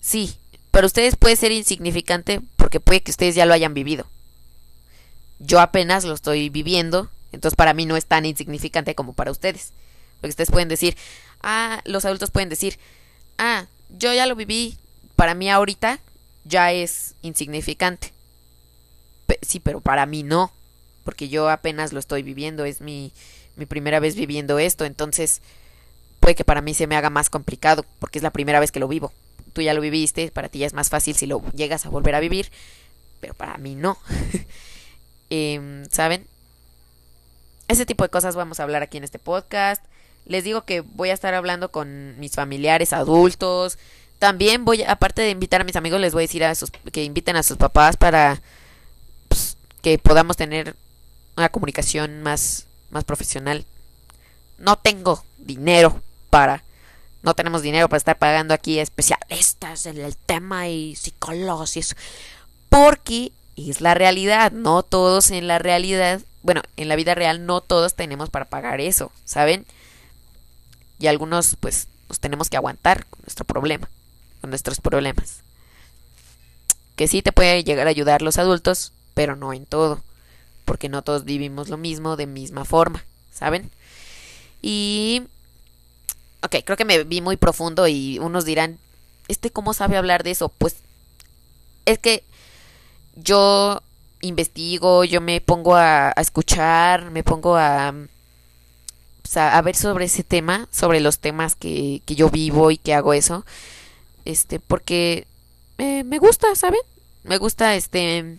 Sí, 0.00 0.36
para 0.70 0.86
ustedes 0.86 1.16
puede 1.16 1.36
ser 1.36 1.52
insignificante 1.52 2.40
porque 2.56 2.80
puede 2.80 3.00
que 3.00 3.10
ustedes 3.10 3.34
ya 3.34 3.46
lo 3.46 3.54
hayan 3.54 3.74
vivido. 3.74 4.06
Yo 5.38 5.60
apenas 5.60 6.04
lo 6.04 6.14
estoy 6.14 6.48
viviendo, 6.48 7.10
entonces 7.32 7.56
para 7.56 7.74
mí 7.74 7.86
no 7.86 7.96
es 7.96 8.06
tan 8.06 8.24
insignificante 8.24 8.94
como 8.94 9.12
para 9.12 9.30
ustedes. 9.30 9.72
Porque 10.20 10.30
ustedes 10.30 10.50
pueden 10.50 10.68
decir, 10.68 10.96
ah, 11.42 11.80
los 11.84 12.04
adultos 12.04 12.30
pueden 12.30 12.48
decir, 12.48 12.78
ah, 13.38 13.66
yo 13.90 14.12
ya 14.14 14.26
lo 14.26 14.34
viví, 14.34 14.78
para 15.14 15.34
mí 15.34 15.50
ahorita 15.50 15.98
ya 16.44 16.72
es 16.72 17.14
insignificante. 17.22 18.12
sí, 19.42 19.60
pero 19.60 19.80
para 19.80 20.06
mí 20.06 20.22
no, 20.22 20.52
porque 21.04 21.28
yo 21.28 21.48
apenas 21.48 21.92
lo 21.92 22.00
estoy 22.00 22.22
viviendo, 22.22 22.64
es 22.64 22.80
mi, 22.80 23.12
mi 23.56 23.66
primera 23.66 24.00
vez 24.00 24.14
viviendo 24.14 24.58
esto, 24.58 24.84
entonces 24.84 25.40
puede 26.20 26.34
que 26.34 26.44
para 26.44 26.60
mí 26.60 26.74
se 26.74 26.86
me 26.86 26.96
haga 26.96 27.10
más 27.10 27.30
complicado, 27.30 27.84
porque 27.98 28.18
es 28.18 28.22
la 28.22 28.30
primera 28.30 28.60
vez 28.60 28.72
que 28.72 28.80
lo 28.80 28.88
vivo. 28.88 29.12
Tú 29.52 29.62
ya 29.62 29.74
lo 29.74 29.80
viviste, 29.80 30.30
para 30.30 30.48
ti 30.48 30.60
ya 30.60 30.66
es 30.66 30.74
más 30.74 30.90
fácil 30.90 31.16
si 31.16 31.26
lo 31.26 31.42
llegas 31.52 31.86
a 31.86 31.88
volver 31.88 32.14
a 32.14 32.20
vivir, 32.20 32.50
pero 33.20 33.34
para 33.34 33.56
mí 33.58 33.74
no. 33.74 33.98
eh, 35.30 35.84
¿Saben? 35.90 36.26
Ese 37.68 37.86
tipo 37.86 38.04
de 38.04 38.10
cosas 38.10 38.36
vamos 38.36 38.60
a 38.60 38.62
hablar 38.62 38.82
aquí 38.82 38.98
en 38.98 39.04
este 39.04 39.18
podcast. 39.18 39.82
Les 40.24 40.44
digo 40.44 40.64
que 40.64 40.80
voy 40.80 41.10
a 41.10 41.14
estar 41.14 41.34
hablando 41.34 41.70
con 41.70 42.18
mis 42.18 42.32
familiares 42.32 42.92
adultos. 42.92 43.78
También 44.18 44.64
voy, 44.64 44.82
aparte 44.82 45.22
de 45.22 45.30
invitar 45.30 45.60
a 45.60 45.64
mis 45.64 45.76
amigos, 45.76 46.00
les 46.00 46.12
voy 46.12 46.22
a 46.22 46.26
decir 46.26 46.44
a 46.44 46.54
sus, 46.54 46.70
que 46.70 47.04
inviten 47.04 47.36
a 47.36 47.42
sus 47.42 47.56
papás 47.56 47.96
para 47.96 48.40
pues, 49.28 49.56
que 49.82 49.98
podamos 49.98 50.36
tener 50.36 50.74
una 51.36 51.48
comunicación 51.48 52.22
más, 52.22 52.65
más 52.90 53.04
profesional. 53.04 53.64
No 54.58 54.76
tengo 54.76 55.24
dinero 55.38 56.00
para, 56.30 56.62
no 57.22 57.34
tenemos 57.34 57.62
dinero 57.62 57.88
para 57.88 57.98
estar 57.98 58.18
pagando 58.18 58.54
aquí 58.54 58.78
especialistas 58.78 59.86
en 59.86 59.98
el 59.98 60.16
tema 60.16 60.68
y 60.68 60.96
psicólogos 60.96 61.76
y 61.76 61.80
eso. 61.80 61.94
Porque 62.68 63.32
es 63.56 63.80
la 63.80 63.94
realidad, 63.94 64.52
no 64.52 64.82
todos 64.82 65.30
en 65.30 65.46
la 65.46 65.58
realidad, 65.58 66.20
bueno, 66.42 66.62
en 66.76 66.88
la 66.88 66.96
vida 66.96 67.14
real 67.14 67.46
no 67.46 67.60
todos 67.60 67.94
tenemos 67.94 68.30
para 68.30 68.44
pagar 68.44 68.80
eso, 68.80 69.12
¿saben? 69.24 69.66
y 70.98 71.06
algunos 71.06 71.56
pues 71.60 71.88
nos 72.08 72.20
tenemos 72.20 72.48
que 72.48 72.56
aguantar 72.56 73.06
con 73.06 73.20
nuestro 73.22 73.44
problema, 73.44 73.88
con 74.40 74.50
nuestros 74.50 74.80
problemas. 74.80 75.40
Que 76.94 77.08
sí 77.08 77.22
te 77.22 77.32
puede 77.32 77.64
llegar 77.64 77.86
a 77.86 77.90
ayudar 77.90 78.22
los 78.22 78.38
adultos, 78.38 78.92
pero 79.14 79.36
no 79.36 79.52
en 79.52 79.66
todo, 79.66 80.00
porque 80.66 80.90
no 80.90 81.00
todos 81.00 81.24
vivimos 81.24 81.70
lo 81.70 81.78
mismo 81.78 82.16
de 82.16 82.26
misma 82.26 82.66
forma, 82.66 83.06
¿saben? 83.32 83.70
Y... 84.60 85.22
Ok, 86.42 86.56
creo 86.64 86.76
que 86.76 86.84
me 86.84 87.02
vi 87.04 87.22
muy 87.22 87.38
profundo 87.38 87.88
y 87.88 88.18
unos 88.18 88.44
dirán, 88.44 88.78
¿este 89.26 89.50
cómo 89.50 89.72
sabe 89.72 89.96
hablar 89.96 90.22
de 90.22 90.32
eso? 90.32 90.50
Pues 90.50 90.76
es 91.86 91.98
que 91.98 92.22
yo 93.14 93.80
investigo, 94.20 95.04
yo 95.04 95.22
me 95.22 95.40
pongo 95.40 95.74
a, 95.76 96.08
a 96.14 96.20
escuchar, 96.20 97.10
me 97.10 97.24
pongo 97.24 97.56
a 97.56 97.94
a, 99.34 99.62
ver 99.62 99.74
sobre 99.74 100.04
ese 100.04 100.22
tema, 100.22 100.68
sobre 100.70 101.00
los 101.00 101.18
temas 101.18 101.56
que, 101.56 102.02
que, 102.06 102.14
yo 102.14 102.30
vivo 102.30 102.70
y 102.70 102.78
que 102.78 102.94
hago 102.94 103.12
eso, 103.12 103.44
este, 104.24 104.60
porque 104.60 105.26
me 105.78 106.18
gusta, 106.18 106.54
¿saben? 106.54 106.80
Me 107.24 107.38
gusta, 107.38 107.74
este, 107.74 108.38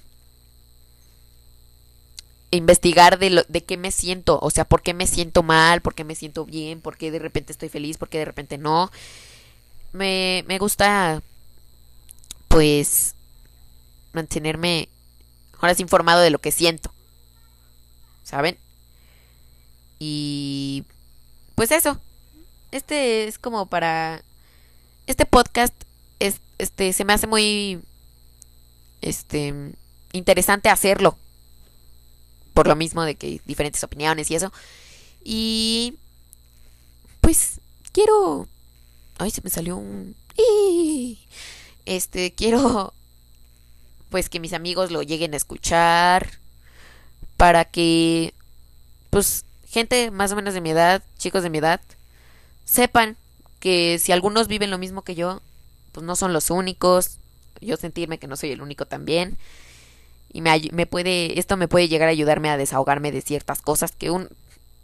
investigar 2.51 3.20
de, 3.20 3.30
lo, 3.30 3.44
de 3.48 3.63
qué 3.63 3.77
me 3.77 3.92
siento, 3.92 4.39
o 4.42 4.50
sea, 4.50 4.66
por 4.66 4.82
qué 4.82 4.94
me 4.94 5.08
siento 5.08 5.44
mal, 5.44 5.82
por 5.82 5.96
qué 5.96 6.04
me 6.04 6.16
siento 6.16 6.46
bien, 6.46 6.82
por 6.82 6.98
qué 6.98 7.12
de 7.12 7.20
repente 7.20 7.51
estoy 7.51 7.70
feliz, 7.70 7.98
por 7.98 8.10
qué 8.10 8.20
de 8.20 8.25
repente 8.25 8.58
no. 8.58 8.92
Me, 9.94 10.44
me 10.48 10.58
gusta, 10.58 11.22
pues, 12.48 13.16
mantenerme 14.13 14.89
ahora 15.60 15.75
informado 15.80 16.22
de 16.22 16.30
lo 16.30 16.39
que 16.39 16.51
siento, 16.51 16.92
¿saben? 18.24 18.58
Y 20.00 20.84
pues 21.56 21.72
eso. 21.72 22.00
Este 22.72 23.27
es 23.27 23.39
como 23.39 23.66
para 23.68 24.22
este 25.08 25.25
podcast 25.25 25.74
es 26.20 26.42
este 26.58 26.92
se 26.94 27.06
me 27.06 27.13
hace 27.13 27.27
muy 27.27 27.82
este 29.01 29.54
interesante 30.12 30.70
hacerlo. 30.70 31.18
Por 32.57 32.65
lo 32.65 32.75
mismo 32.75 33.03
de 33.03 33.13
que 33.13 33.39
diferentes 33.45 33.83
opiniones 33.83 34.31
y 34.31 34.35
eso. 34.35 34.51
Y 35.23 35.93
pues 37.21 37.61
quiero 37.91 38.47
ay, 39.19 39.29
se 39.29 39.43
me 39.43 39.51
salió 39.51 39.77
un 39.77 40.15
este 41.85 42.33
quiero 42.33 42.95
pues 44.09 44.27
que 44.27 44.39
mis 44.39 44.53
amigos 44.53 44.89
lo 44.89 45.03
lleguen 45.03 45.35
a 45.35 45.37
escuchar 45.37 46.31
para 47.37 47.63
que 47.63 48.33
pues 49.11 49.45
gente 49.69 50.09
más 50.09 50.31
o 50.31 50.35
menos 50.35 50.55
de 50.55 50.61
mi 50.61 50.71
edad, 50.71 51.03
chicos 51.19 51.43
de 51.43 51.51
mi 51.51 51.59
edad, 51.59 51.79
sepan 52.65 53.17
que 53.59 53.99
si 53.99 54.13
algunos 54.13 54.47
viven 54.47 54.71
lo 54.71 54.79
mismo 54.79 55.03
que 55.03 55.13
yo, 55.13 55.43
pues 55.91 56.03
no 56.03 56.15
son 56.15 56.33
los 56.33 56.49
únicos, 56.49 57.19
yo 57.61 57.77
sentirme 57.77 58.17
que 58.17 58.25
no 58.25 58.35
soy 58.35 58.49
el 58.49 58.63
único 58.63 58.87
también. 58.87 59.37
Y 60.31 60.41
me, 60.41 60.69
me 60.72 60.86
puede, 60.86 61.39
esto 61.39 61.57
me 61.57 61.67
puede 61.67 61.88
llegar 61.88 62.07
a 62.10 62.12
ayudarme 62.12 62.50
a 62.50 62.57
desahogarme 62.57 63.12
de 63.12 63.22
ciertas 63.22 63.62
cosas 63.62 63.91
que 63.91 64.12
un, 64.12 64.29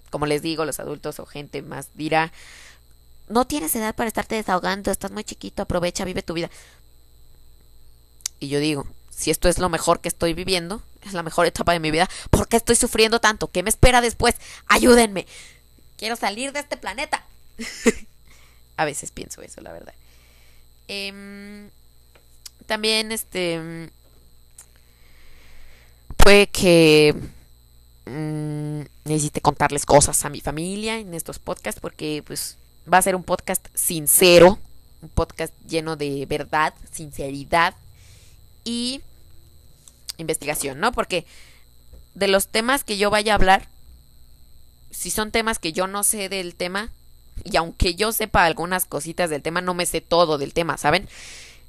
como 0.09 0.25
les 0.25 0.41
digo, 0.41 0.65
los 0.65 0.79
adultos 0.79 1.19
o 1.19 1.25
gente 1.25 1.61
más 1.61 1.89
dirá, 1.95 2.31
no 3.29 3.45
tienes 3.45 3.75
edad 3.75 3.95
para 3.95 4.07
estarte 4.07 4.35
desahogando, 4.35 4.91
estás 4.91 5.11
muy 5.11 5.23
chiquito, 5.23 5.63
aprovecha, 5.63 6.05
vive 6.05 6.21
tu 6.21 6.33
vida. 6.33 6.49
Y 8.39 8.47
yo 8.49 8.59
digo, 8.59 8.85
si 9.09 9.31
esto 9.31 9.47
es 9.49 9.57
lo 9.57 9.69
mejor 9.69 10.01
que 10.01 10.09
estoy 10.09 10.33
viviendo, 10.33 10.81
es 11.03 11.13
la 11.13 11.23
mejor 11.23 11.45
etapa 11.45 11.73
de 11.73 11.79
mi 11.79 11.91
vida, 11.91 12.09
¿por 12.29 12.47
qué 12.47 12.57
estoy 12.57 12.75
sufriendo 12.75 13.19
tanto? 13.19 13.49
¿Qué 13.49 13.63
me 13.63 13.69
espera 13.69 14.01
después? 14.01 14.35
Ayúdenme. 14.67 15.25
Quiero 15.97 16.15
salir 16.15 16.51
de 16.51 16.59
este 16.59 16.77
planeta. 16.77 17.25
A 18.77 18.85
veces 18.85 19.11
pienso 19.11 19.41
eso, 19.41 19.61
la 19.61 19.71
verdad. 19.71 19.93
Em, 20.87 21.69
también 22.65 23.11
este 23.11 23.89
puede 26.23 26.47
que 26.47 27.13
mmm, 28.05 28.81
necesite 29.03 29.41
contarles 29.41 29.85
cosas 29.85 30.23
a 30.23 30.29
mi 30.29 30.39
familia 30.39 30.97
en 30.97 31.13
estos 31.13 31.37
podcasts 31.37 31.81
porque 31.81 32.23
pues 32.25 32.57
va 32.91 32.97
a 32.97 33.01
ser 33.01 33.15
un 33.15 33.23
podcast 33.23 33.67
sincero, 33.73 34.57
un 35.01 35.09
podcast 35.09 35.53
lleno 35.67 35.97
de 35.97 36.25
verdad, 36.25 36.73
sinceridad 36.91 37.75
y 38.63 39.01
investigación, 40.17 40.79
¿no? 40.79 40.93
Porque 40.93 41.25
de 42.13 42.29
los 42.29 42.47
temas 42.47 42.85
que 42.85 42.97
yo 42.97 43.09
vaya 43.09 43.33
a 43.33 43.35
hablar, 43.35 43.67
si 44.91 45.09
son 45.09 45.31
temas 45.31 45.59
que 45.59 45.73
yo 45.73 45.87
no 45.87 46.03
sé 46.03 46.29
del 46.29 46.55
tema, 46.55 46.89
y 47.43 47.57
aunque 47.57 47.95
yo 47.95 48.13
sepa 48.13 48.45
algunas 48.45 48.85
cositas 48.85 49.29
del 49.29 49.41
tema, 49.41 49.59
no 49.59 49.73
me 49.73 49.85
sé 49.85 49.99
todo 49.99 50.37
del 50.37 50.53
tema, 50.53 50.77
¿saben? 50.77 51.09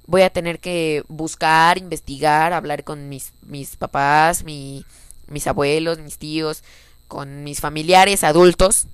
Voy 0.07 0.23
a 0.23 0.31
tener 0.31 0.59
que 0.61 1.03
buscar, 1.09 1.79
investigar, 1.79 2.53
hablar 2.53 2.85
con 2.85 3.09
mis, 3.09 3.33
mis 3.43 3.77
papás, 3.77 4.45
mi, 4.45 4.85
mis 5.29 5.47
abuelos, 5.47 5.99
mis 5.99 6.19
tíos, 6.19 6.63
con 7.09 7.45
mis 7.45 7.61
familiares 7.61 8.25
adultos. 8.25 8.87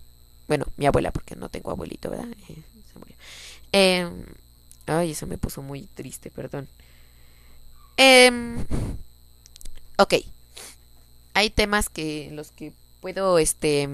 Bueno, 0.47 0.67
mi 0.77 0.87
abuela, 0.87 1.11
porque 1.11 1.37
no 1.37 1.49
tengo 1.49 1.71
abuelito, 1.71 2.11
¿verdad? 2.11 2.29
Eh, 2.49 2.63
eh, 3.73 4.11
ay, 4.87 5.13
eso 5.13 5.27
me 5.27 5.39
puso 5.39 5.63
muy 5.63 5.83
triste, 5.95 6.31
perdón. 6.31 6.69
Eh, 7.97 8.31
ok. 9.99 10.15
Hay 11.35 11.51
temas 11.51 11.89
que 11.89 12.31
los 12.33 12.51
que 12.51 12.73
puedo 13.01 13.39
este 13.39 13.89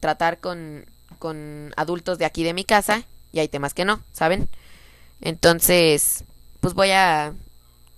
tratar 0.00 0.38
con, 0.38 0.84
con 1.18 1.72
adultos 1.76 2.18
de 2.18 2.24
aquí 2.24 2.42
de 2.42 2.54
mi 2.54 2.64
casa 2.64 3.04
y 3.32 3.38
hay 3.38 3.48
temas 3.48 3.74
que 3.74 3.84
no, 3.84 4.02
¿saben? 4.12 4.48
Entonces, 5.20 6.24
pues 6.64 6.72
voy 6.72 6.92
a 6.92 7.34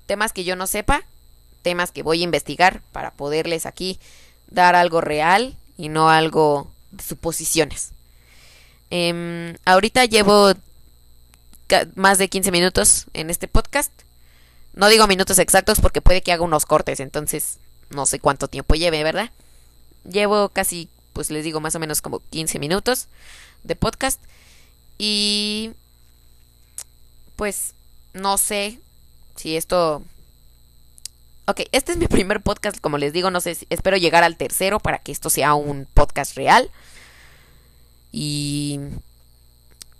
temas 0.07 0.33
que 0.33 0.43
yo 0.43 0.57
no 0.57 0.67
sepa, 0.67 1.05
temas 1.63 1.93
que 1.93 2.03
voy 2.03 2.23
a 2.23 2.25
investigar 2.25 2.83
para 2.91 3.13
poderles 3.13 3.65
aquí 3.65 4.01
dar 4.51 4.75
algo 4.75 5.01
real 5.01 5.57
y 5.77 5.89
no 5.89 6.11
algo 6.11 6.69
de 6.91 7.05
suposiciones. 7.05 7.93
Eh, 8.91 9.57
ahorita 9.65 10.05
llevo 10.07 10.53
más 11.95 12.19
de 12.19 12.29
15 12.29 12.51
minutos 12.51 13.07
en 13.15 13.31
este 13.31 13.47
podcast. 13.47 13.93
No 14.75 14.89
digo 14.89 15.07
minutos 15.07 15.39
exactos 15.39 15.79
porque 15.81 16.01
puede 16.01 16.23
que 16.23 16.33
haga 16.33 16.43
unos 16.43 16.67
cortes, 16.67 16.99
entonces 16.99 17.59
no 17.91 18.05
sé 18.05 18.19
cuánto 18.19 18.49
tiempo 18.49 18.75
lleve, 18.75 19.05
¿verdad? 19.05 19.31
Llevo 20.11 20.49
casi, 20.49 20.89
pues 21.13 21.31
les 21.31 21.45
digo, 21.45 21.61
más 21.61 21.77
o 21.77 21.79
menos 21.79 22.03
como 22.03 22.19
15 22.31 22.59
minutos 22.59 23.07
de 23.63 23.77
podcast. 23.77 24.21
Y 24.99 25.71
pues 27.37 27.77
no 28.17 28.39
sé 28.39 28.81
si 29.37 29.57
esto 29.57 30.03
Ok, 31.49 31.61
este 31.71 31.93
es 31.93 31.99
mi 31.99 32.09
primer 32.09 32.41
podcast, 32.41 32.81
como 32.81 32.99
les 32.99 33.13
digo, 33.13 33.31
no 33.31 33.41
sé, 33.41 33.55
si, 33.55 33.69
espero 33.71 33.97
llegar 33.97 34.25
al 34.25 34.37
tercero 34.37 34.81
para 34.81 34.99
que 34.99 35.13
esto 35.13 35.31
sea 35.31 35.55
un 35.55 35.87
podcast 35.95 36.35
real. 36.35 36.73
Y 38.11 38.81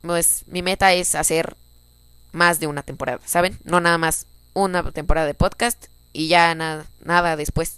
pues 0.03 0.43
mi 0.49 0.61
meta 0.61 0.93
es 0.93 1.15
hacer 1.15 1.57
más 2.33 2.59
de 2.59 2.67
una 2.67 2.83
temporada, 2.83 3.21
¿saben? 3.25 3.61
No 3.63 3.79
nada 3.81 3.97
más 3.97 4.27
una 4.55 4.91
temporada 4.91 5.29
de 5.29 5.35
podcast 5.35 5.87
y 6.13 6.27
ya 6.27 6.53
nada, 6.57 6.87
nada 7.05 7.37
después. 7.37 7.77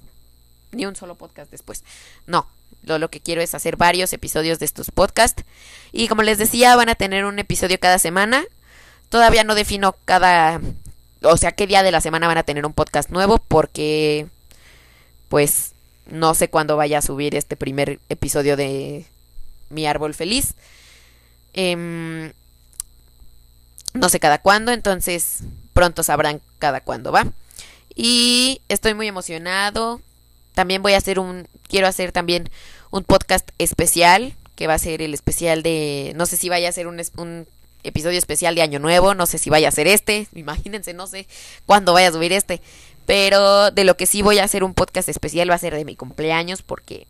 Ni 0.72 0.86
un 0.86 0.96
solo 0.96 1.14
podcast 1.14 1.50
después. 1.50 1.84
No, 2.26 2.48
lo, 2.84 2.98
lo 2.98 3.10
que 3.10 3.20
quiero 3.20 3.42
es 3.42 3.54
hacer 3.54 3.76
varios 3.76 4.14
episodios 4.14 4.58
de 4.60 4.64
estos 4.64 4.90
podcasts. 4.90 5.44
Y 5.92 6.08
como 6.08 6.22
les 6.22 6.38
decía, 6.38 6.74
van 6.74 6.88
a 6.88 6.94
tener 6.94 7.26
un 7.26 7.38
episodio 7.38 7.78
cada 7.78 7.98
semana. 7.98 8.46
Todavía 9.08 9.44
no 9.44 9.54
defino 9.54 9.96
cada 10.04 10.60
o 11.22 11.36
sea, 11.36 11.52
qué 11.52 11.66
día 11.66 11.82
de 11.82 11.90
la 11.90 12.00
semana 12.00 12.26
van 12.26 12.38
a 12.38 12.42
tener 12.42 12.64
un 12.64 12.72
podcast 12.72 13.10
nuevo 13.10 13.38
porque 13.38 14.26
pues 15.28 15.72
no 16.06 16.34
sé 16.34 16.48
cuándo 16.48 16.76
vaya 16.76 16.98
a 16.98 17.02
subir 17.02 17.34
este 17.34 17.56
primer 17.56 18.00
episodio 18.08 18.56
de 18.56 19.06
Mi 19.68 19.86
Árbol 19.86 20.14
Feliz. 20.14 20.54
Eh, 21.54 22.32
no 23.94 24.08
sé 24.08 24.20
cada 24.20 24.38
cuándo, 24.38 24.72
entonces 24.72 25.40
pronto 25.72 26.02
sabrán 26.02 26.40
cada 26.58 26.80
cuándo 26.80 27.12
va. 27.12 27.26
Y 27.94 28.60
estoy 28.68 28.94
muy 28.94 29.08
emocionado. 29.08 30.00
También 30.54 30.82
voy 30.82 30.94
a 30.94 30.98
hacer 30.98 31.18
un, 31.18 31.48
quiero 31.68 31.88
hacer 31.88 32.12
también 32.12 32.48
un 32.90 33.04
podcast 33.04 33.50
especial, 33.58 34.34
que 34.54 34.66
va 34.66 34.74
a 34.74 34.78
ser 34.78 35.02
el 35.02 35.14
especial 35.14 35.62
de, 35.62 36.12
no 36.16 36.26
sé 36.26 36.36
si 36.36 36.48
vaya 36.48 36.68
a 36.68 36.72
ser 36.72 36.86
un, 36.86 37.00
un 37.16 37.46
episodio 37.82 38.18
especial 38.18 38.54
de 38.54 38.62
Año 38.62 38.78
Nuevo. 38.78 39.14
No 39.14 39.26
sé 39.26 39.38
si 39.38 39.50
vaya 39.50 39.68
a 39.68 39.72
ser 39.72 39.86
este. 39.86 40.28
Imagínense, 40.34 40.94
no 40.94 41.06
sé 41.06 41.26
cuándo 41.66 41.92
vaya 41.92 42.08
a 42.08 42.12
subir 42.12 42.32
este. 42.32 42.60
Pero 43.06 43.70
de 43.70 43.84
lo 43.84 43.96
que 43.96 44.06
sí 44.06 44.22
voy 44.22 44.38
a 44.38 44.44
hacer 44.44 44.64
un 44.64 44.74
podcast 44.74 45.08
especial 45.08 45.50
va 45.50 45.54
a 45.54 45.58
ser 45.58 45.74
de 45.74 45.84
mi 45.84 45.96
cumpleaños. 45.96 46.62
Porque 46.62 47.06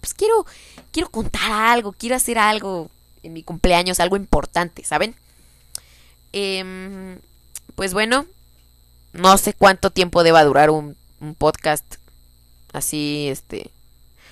pues 0.00 0.14
quiero, 0.14 0.46
quiero 0.90 1.10
contar 1.10 1.52
algo. 1.52 1.92
Quiero 1.92 2.16
hacer 2.16 2.38
algo 2.38 2.90
en 3.22 3.32
mi 3.32 3.42
cumpleaños. 3.42 4.00
Algo 4.00 4.16
importante, 4.16 4.84
¿saben? 4.84 5.14
Eh, 6.32 7.18
pues 7.74 7.92
bueno. 7.92 8.26
No 9.12 9.36
sé 9.36 9.52
cuánto 9.52 9.90
tiempo 9.90 10.22
deba 10.22 10.42
durar 10.42 10.70
un, 10.70 10.96
un 11.20 11.34
podcast. 11.34 11.84
Así, 12.72 13.28
este. 13.28 13.70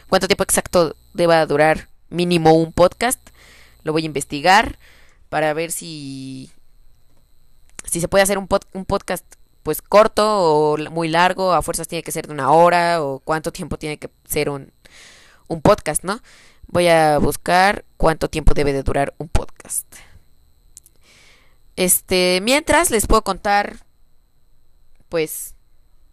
Cuánto 0.08 0.26
tiempo 0.26 0.42
exacto 0.42 0.96
deba 1.12 1.44
durar 1.46 1.88
mínimo 2.08 2.52
un 2.52 2.72
podcast. 2.72 3.20
Lo 3.82 3.92
voy 3.92 4.02
a 4.02 4.06
investigar 4.06 4.78
para 5.30 5.54
ver 5.54 5.72
si, 5.72 6.50
si 7.84 8.00
se 8.00 8.08
puede 8.08 8.22
hacer 8.22 8.36
un, 8.36 8.46
pod, 8.46 8.62
un 8.74 8.84
podcast 8.84 9.24
pues 9.62 9.80
corto 9.80 10.24
o 10.26 10.76
muy 10.90 11.08
largo, 11.08 11.52
a 11.52 11.62
fuerzas 11.62 11.88
tiene 11.88 12.02
que 12.02 12.12
ser 12.12 12.26
de 12.26 12.34
una 12.34 12.50
hora 12.50 13.02
o 13.02 13.20
cuánto 13.20 13.52
tiempo 13.52 13.78
tiene 13.78 13.98
que 13.98 14.10
ser 14.26 14.50
un, 14.50 14.72
un 15.48 15.62
podcast, 15.62 16.04
¿no? 16.04 16.20
Voy 16.66 16.88
a 16.88 17.18
buscar 17.18 17.84
cuánto 17.96 18.28
tiempo 18.28 18.54
debe 18.54 18.72
de 18.72 18.82
durar 18.82 19.14
un 19.18 19.28
podcast. 19.28 19.86
Este, 21.76 22.40
mientras 22.42 22.90
les 22.90 23.06
puedo 23.06 23.22
contar 23.22 23.78
pues 25.08 25.54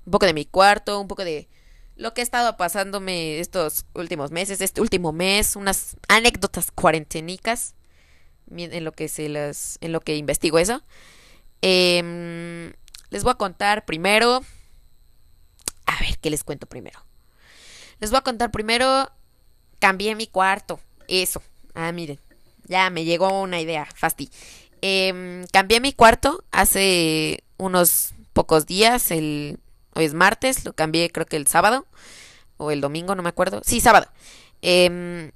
un 0.06 0.12
poco 0.12 0.25
de 0.25 0.34
mi 0.34 0.45
cuarto, 0.45 1.01
un 1.01 1.08
poco 1.08 1.25
de 1.25 1.47
lo 1.95 2.13
que 2.13 2.21
ha 2.21 2.23
estado 2.23 2.56
pasándome 2.58 3.39
estos 3.39 3.86
últimos 3.93 4.30
meses, 4.32 4.62
este 4.62 4.82
último 4.82 5.12
mes, 5.12 5.56
unas 5.56 5.97
anécdotas 6.08 6.71
cuarentenicas 6.71 7.73
en 8.56 8.84
lo 8.84 8.92
que 8.92 9.08
se 9.08 9.30
las, 9.30 9.78
en 9.82 9.92
lo 9.92 10.02
que 10.02 10.16
investigo 10.16 10.60
eso. 10.60 10.84
Eh, 11.62 12.74
les 13.10 13.24
voy 13.24 13.32
a 13.32 13.36
contar 13.36 13.86
primero. 13.86 14.44
A 15.86 16.00
ver, 16.02 16.18
¿qué 16.20 16.30
les 16.30 16.44
cuento 16.44 16.68
primero? 16.68 17.00
Les 18.00 18.12
voy 18.12 18.18
a 18.18 18.24
contar 18.24 18.52
primero. 18.52 19.10
Cambié 19.80 20.16
mi 20.16 20.28
cuarto. 20.28 20.80
Eso. 21.08 21.42
Ah, 21.74 21.92
miren. 21.92 22.20
Ya 22.66 22.90
me 22.90 23.06
llegó 23.06 23.42
una 23.42 23.62
idea. 23.62 23.88
Fasti. 23.96 24.30
Eh, 24.82 25.46
cambié 25.52 25.80
mi 25.80 25.94
cuarto 25.94 26.44
hace 26.52 27.44
unos 27.58 28.14
pocos 28.34 28.66
días. 28.66 29.12
El, 29.12 29.60
hoy 29.94 30.06
es 30.06 30.14
martes. 30.14 30.66
Lo 30.66 30.74
cambié 30.74 31.10
creo 31.10 31.26
que 31.26 31.38
el 31.38 31.48
sábado. 31.48 31.88
O 32.58 32.72
el 32.72 32.82
domingo, 32.82 33.16
no 33.16 33.24
me 33.24 33.30
acuerdo. 33.30 33.62
Sí, 33.64 33.80
sábado. 33.80 34.08
Eh, 34.62 35.32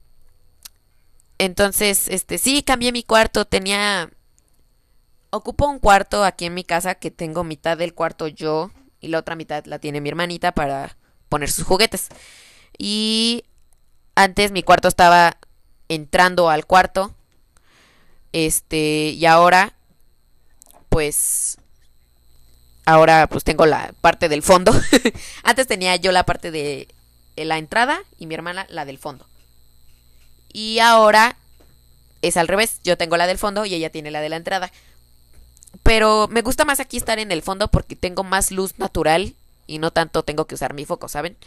entonces, 1.41 2.07
este, 2.07 2.37
sí, 2.37 2.61
cambié 2.61 2.91
mi 2.91 3.01
cuarto, 3.01 3.45
tenía... 3.45 4.11
Ocupo 5.31 5.65
un 5.65 5.79
cuarto 5.79 6.23
aquí 6.23 6.45
en 6.45 6.53
mi 6.53 6.63
casa 6.63 6.93
que 6.93 7.09
tengo 7.09 7.43
mitad 7.43 7.79
del 7.79 7.95
cuarto 7.95 8.27
yo 8.27 8.69
y 8.99 9.07
la 9.07 9.17
otra 9.17 9.35
mitad 9.35 9.65
la 9.65 9.79
tiene 9.79 10.01
mi 10.01 10.09
hermanita 10.09 10.51
para 10.51 10.97
poner 11.29 11.49
sus 11.49 11.65
juguetes. 11.65 12.09
Y 12.77 13.43
antes 14.13 14.51
mi 14.51 14.61
cuarto 14.61 14.87
estaba 14.87 15.39
entrando 15.89 16.47
al 16.51 16.67
cuarto. 16.67 17.15
Este, 18.33 19.09
y 19.09 19.25
ahora 19.25 19.73
pues 20.89 21.57
ahora 22.85 23.25
pues 23.25 23.43
tengo 23.43 23.65
la 23.65 23.95
parte 23.99 24.29
del 24.29 24.43
fondo. 24.43 24.73
antes 25.43 25.65
tenía 25.65 25.95
yo 25.95 26.11
la 26.11 26.23
parte 26.23 26.51
de 26.51 26.87
la 27.35 27.57
entrada 27.57 27.99
y 28.19 28.27
mi 28.27 28.35
hermana 28.35 28.67
la 28.69 28.85
del 28.85 28.99
fondo. 28.99 29.30
Y 30.53 30.79
ahora 30.79 31.37
es 32.21 32.37
al 32.37 32.47
revés. 32.47 32.79
Yo 32.83 32.97
tengo 32.97 33.17
la 33.17 33.27
del 33.27 33.37
fondo 33.37 33.65
y 33.65 33.73
ella 33.73 33.89
tiene 33.89 34.11
la 34.11 34.21
de 34.21 34.29
la 34.29 34.37
entrada. 34.37 34.71
Pero 35.83 36.27
me 36.27 36.41
gusta 36.41 36.65
más 36.65 36.79
aquí 36.79 36.97
estar 36.97 37.19
en 37.19 37.31
el 37.31 37.41
fondo 37.41 37.69
porque 37.69 37.95
tengo 37.95 38.23
más 38.23 38.51
luz 38.51 38.77
natural 38.77 39.35
y 39.67 39.79
no 39.79 39.91
tanto 39.91 40.23
tengo 40.23 40.45
que 40.45 40.55
usar 40.55 40.73
mi 40.73 40.85
foco, 40.85 41.07
¿saben? 41.07 41.37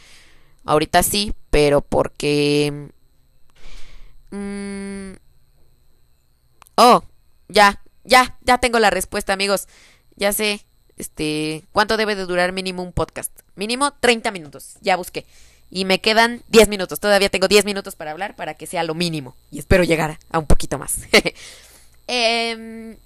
Ahorita 0.64 1.02
sí, 1.02 1.34
pero 1.50 1.80
porque... 1.80 2.90
Mmm... 4.30 5.12
Oh, 6.76 7.04
ya, 7.48 7.82
ya, 8.02 8.36
ya 8.40 8.58
tengo 8.58 8.78
la 8.78 8.90
respuesta, 8.90 9.32
amigos. 9.32 9.68
Ya 10.16 10.32
sé, 10.32 10.64
este, 10.96 11.64
cuánto 11.72 11.96
debe 11.96 12.16
de 12.16 12.26
durar 12.26 12.52
mínimo 12.52 12.82
un 12.82 12.92
podcast. 12.92 13.30
Mínimo 13.54 13.92
30 13.92 14.30
minutos, 14.32 14.76
ya 14.80 14.96
busqué. 14.96 15.24
Y 15.74 15.86
me 15.86 16.00
quedan 16.00 16.40
10 16.50 16.68
minutos. 16.68 17.00
Todavía 17.00 17.30
tengo 17.30 17.48
10 17.48 17.64
minutos 17.64 17.96
para 17.96 18.12
hablar 18.12 18.36
para 18.36 18.54
que 18.54 18.64
sea 18.64 18.84
lo 18.84 18.94
mínimo. 18.94 19.34
Y 19.50 19.58
espero 19.58 19.82
llegar 19.82 20.20
a 20.30 20.38
un 20.38 20.46
poquito 20.46 20.78
más. 20.78 20.98
eh, 22.06 22.96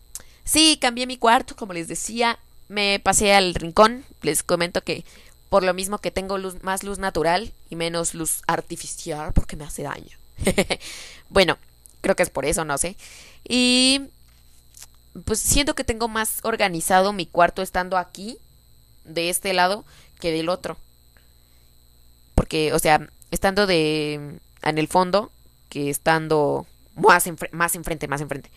sí, 0.45 0.77
cambié 0.79 1.07
mi 1.07 1.17
cuarto, 1.17 1.57
como 1.57 1.73
les 1.73 1.89
decía. 1.89 2.39
me 2.69 3.01
pasé 3.03 3.33
al 3.33 3.55
rincón. 3.55 4.05
Les 4.21 4.43
comento 4.43 4.85
que 4.85 5.07
por 5.49 5.63
lo 5.63 5.73
mismo 5.73 5.97
que 5.97 6.11
tengo 6.11 6.37
más 6.61 6.83
luz 6.83 6.99
natural 6.99 7.55
y 7.71 7.77
menos 7.77 8.13
luz 8.13 8.43
artificial 8.47 9.33
porque 9.33 9.57
me 9.57 9.65
hace 9.65 9.85
daño. 9.85 10.19
bueno, 11.31 11.57
creo 12.03 12.17
que 12.17 12.23
es 12.23 12.29
por 12.29 12.45
eso, 12.45 12.67
no 12.67 12.77
sé. 12.77 12.97
Y 13.49 14.03
pues 15.25 15.39
siento 15.39 15.75
que 15.75 15.85
tengo 15.85 16.07
más 16.07 16.41
organizado 16.43 17.15
mi 17.15 17.25
cuarto 17.25 17.63
estando 17.63 17.97
aquí, 17.97 18.37
de 19.05 19.31
este 19.31 19.55
lado, 19.55 19.87
que 20.21 20.33
del 20.33 20.51
otro. 20.51 20.77
Porque, 22.49 22.73
o 22.73 22.79
sea, 22.79 23.07
estando 23.31 23.67
de 23.67 24.39
en 24.63 24.79
el 24.79 24.89
fondo 24.89 25.31
que 25.69 25.91
estando 25.91 26.67
más, 26.97 27.29
más 27.53 27.75
enfrente, 27.75 28.09
más 28.09 28.23
enfrente. 28.23 28.51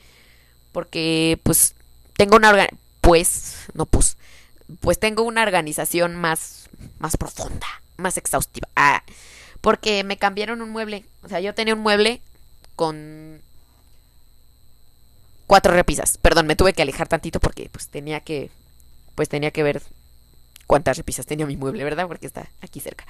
Porque, 0.71 1.37
pues, 1.43 1.75
tengo 2.15 2.37
una... 2.37 2.69
Pues, 3.01 3.65
no 3.73 3.85
pues, 3.85 4.15
pues 4.79 4.97
tengo 4.97 5.23
una 5.23 5.43
organización 5.43 6.15
más, 6.15 6.69
más 6.99 7.17
profunda, 7.17 7.67
más 7.97 8.15
exhaustiva. 8.15 8.69
Ah, 8.77 9.03
porque 9.59 10.05
me 10.05 10.15
cambiaron 10.15 10.61
un 10.61 10.69
mueble. 10.69 11.03
O 11.23 11.27
sea, 11.27 11.41
yo 11.41 11.53
tenía 11.53 11.73
un 11.73 11.81
mueble 11.81 12.21
con 12.77 13.41
cuatro 15.47 15.73
repisas. 15.73 16.17
Perdón, 16.17 16.47
me 16.47 16.55
tuve 16.55 16.71
que 16.71 16.81
alejar 16.81 17.09
tantito 17.09 17.41
porque 17.41 17.67
pues 17.69 17.89
tenía 17.89 18.21
que 18.21 18.51
pues 19.15 19.27
tenía 19.27 19.51
que 19.51 19.63
ver 19.63 19.81
cuántas 20.71 20.95
repisas 20.95 21.25
tenía 21.25 21.45
mi 21.45 21.57
mueble, 21.57 21.83
¿verdad? 21.83 22.07
Porque 22.07 22.25
está 22.25 22.49
aquí 22.61 22.79
cerca. 22.79 23.05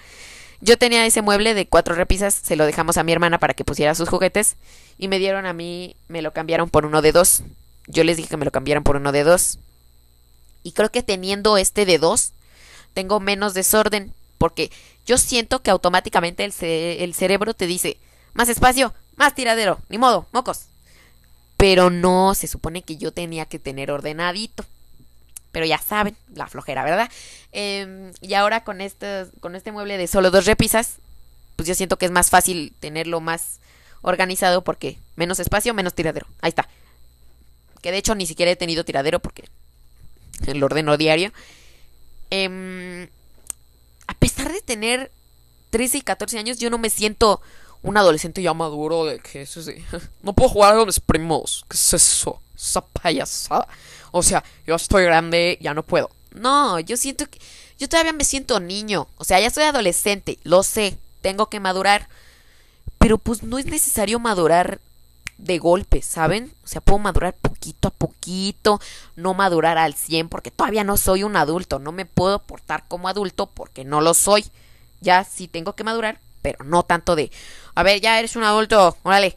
Yo 0.61 0.79
tenía 0.79 1.05
ese 1.05 1.21
mueble 1.21 1.53
de 1.53 1.67
cuatro 1.67 1.93
repisas, 1.93 2.33
se 2.33 2.55
lo 2.55 2.65
dejamos 2.65 2.97
a 2.97 3.03
mi 3.03 3.11
hermana 3.11 3.37
para 3.37 3.53
que 3.53 3.63
pusiera 3.63 3.93
sus 3.93 4.09
juguetes 4.09 4.55
y 4.97 5.07
me 5.07 5.19
dieron 5.19 5.45
a 5.45 5.53
mí, 5.53 5.95
me 6.07 6.23
lo 6.23 6.33
cambiaron 6.33 6.71
por 6.71 6.87
uno 6.87 7.03
de 7.03 7.11
dos. 7.11 7.43
Yo 7.85 8.03
les 8.03 8.17
dije 8.17 8.29
que 8.29 8.37
me 8.37 8.45
lo 8.45 8.51
cambiaran 8.51 8.83
por 8.83 8.95
uno 8.95 9.11
de 9.11 9.23
dos. 9.23 9.59
Y 10.63 10.71
creo 10.71 10.89
que 10.89 11.03
teniendo 11.03 11.55
este 11.55 11.85
de 11.85 11.99
dos, 11.99 12.31
tengo 12.95 13.19
menos 13.19 13.53
desorden 13.53 14.11
porque 14.39 14.71
yo 15.05 15.19
siento 15.19 15.61
que 15.61 15.69
automáticamente 15.69 16.43
el, 16.43 16.53
el 16.63 17.13
cerebro 17.13 17.53
te 17.53 17.67
dice, 17.67 17.97
más 18.33 18.49
espacio, 18.49 18.91
más 19.17 19.35
tiradero, 19.35 19.77
ni 19.87 19.99
modo, 19.99 20.25
mocos. 20.31 20.61
Pero 21.57 21.91
no, 21.91 22.33
se 22.33 22.47
supone 22.47 22.81
que 22.81 22.97
yo 22.97 23.11
tenía 23.11 23.45
que 23.45 23.59
tener 23.59 23.91
ordenadito. 23.91 24.65
Pero 25.51 25.65
ya 25.65 25.77
saben, 25.77 26.15
la 26.33 26.47
flojera, 26.47 26.83
¿verdad? 26.83 27.09
Em, 27.51 28.11
y 28.21 28.33
ahora 28.35 28.63
con 28.63 28.81
este, 28.81 29.25
con 29.39 29.55
este 29.55 29.71
mueble 29.71 29.97
de 29.97 30.07
solo 30.07 30.31
dos 30.31 30.45
repisas, 30.45 30.97
pues 31.55 31.67
yo 31.67 31.75
siento 31.75 31.97
que 31.97 32.05
es 32.05 32.11
más 32.11 32.29
fácil 32.29 32.73
tenerlo 32.79 33.19
más 33.19 33.59
organizado 34.01 34.63
porque 34.63 34.97
menos 35.15 35.39
espacio, 35.39 35.73
menos 35.73 35.93
tiradero. 35.93 36.27
Ahí 36.41 36.49
está. 36.49 36.69
Que 37.81 37.91
de 37.91 37.97
hecho 37.97 38.15
ni 38.15 38.25
siquiera 38.25 38.51
he 38.51 38.55
tenido 38.55 38.85
tiradero 38.85 39.19
porque 39.19 39.43
lo 40.53 40.65
ordeno 40.65 40.97
diario. 40.97 41.31
Eh, 42.29 43.09
a 44.07 44.13
pesar 44.13 44.51
de 44.51 44.61
tener 44.61 45.11
13 45.71 45.99
y 45.99 46.01
14 46.01 46.37
años, 46.37 46.59
yo 46.59 46.69
no 46.69 46.77
me 46.77 46.89
siento 46.89 47.41
un 47.81 47.97
adolescente 47.97 48.41
ya 48.41 48.53
maduro 48.53 49.05
de 49.05 49.19
que 49.19 49.41
eso 49.43 49.61
sí. 49.61 49.73
No 50.21 50.33
puedo 50.33 50.49
jugar 50.49 50.75
con 50.75 50.85
mis 50.85 50.99
primos. 50.99 51.65
¿Qué 51.69 51.77
es 51.77 51.93
eso? 51.93 52.41
Esa 52.55 52.81
payasada. 52.85 53.67
O 54.11 54.23
sea, 54.23 54.43
yo 54.65 54.75
estoy 54.75 55.03
grande, 55.03 55.57
ya 55.61 55.73
no 55.73 55.83
puedo. 55.83 56.09
No, 56.33 56.79
yo 56.79 56.97
siento 56.97 57.25
que. 57.27 57.39
Yo 57.79 57.89
todavía 57.89 58.13
me 58.13 58.23
siento 58.23 58.59
niño. 58.59 59.07
O 59.17 59.23
sea, 59.23 59.39
ya 59.39 59.49
soy 59.49 59.63
adolescente, 59.63 60.37
lo 60.43 60.63
sé. 60.63 60.97
Tengo 61.21 61.47
que 61.47 61.59
madurar. 61.59 62.07
Pero 62.97 63.17
pues 63.17 63.41
no 63.41 63.57
es 63.57 63.65
necesario 63.65 64.19
madurar 64.19 64.79
de 65.41 65.57
golpe, 65.57 66.01
¿saben? 66.01 66.53
O 66.63 66.67
sea, 66.67 66.81
puedo 66.81 66.99
madurar 66.99 67.33
poquito 67.33 67.87
a 67.87 67.91
poquito, 67.91 68.79
no 69.15 69.33
madurar 69.33 69.77
al 69.77 69.95
100 69.95 70.29
porque 70.29 70.51
todavía 70.51 70.83
no 70.83 70.97
soy 70.97 71.23
un 71.23 71.35
adulto, 71.35 71.79
no 71.79 71.91
me 71.91 72.05
puedo 72.05 72.39
portar 72.39 72.85
como 72.87 73.07
adulto 73.07 73.47
porque 73.47 73.83
no 73.83 74.01
lo 74.01 74.13
soy. 74.13 74.45
Ya 75.01 75.23
sí 75.23 75.47
tengo 75.47 75.73
que 75.73 75.83
madurar, 75.83 76.19
pero 76.41 76.63
no 76.63 76.83
tanto 76.83 77.15
de, 77.15 77.31
a 77.73 77.83
ver, 77.83 78.01
ya 78.01 78.19
eres 78.19 78.35
un 78.35 78.43
adulto, 78.43 78.95
órale, 79.03 79.35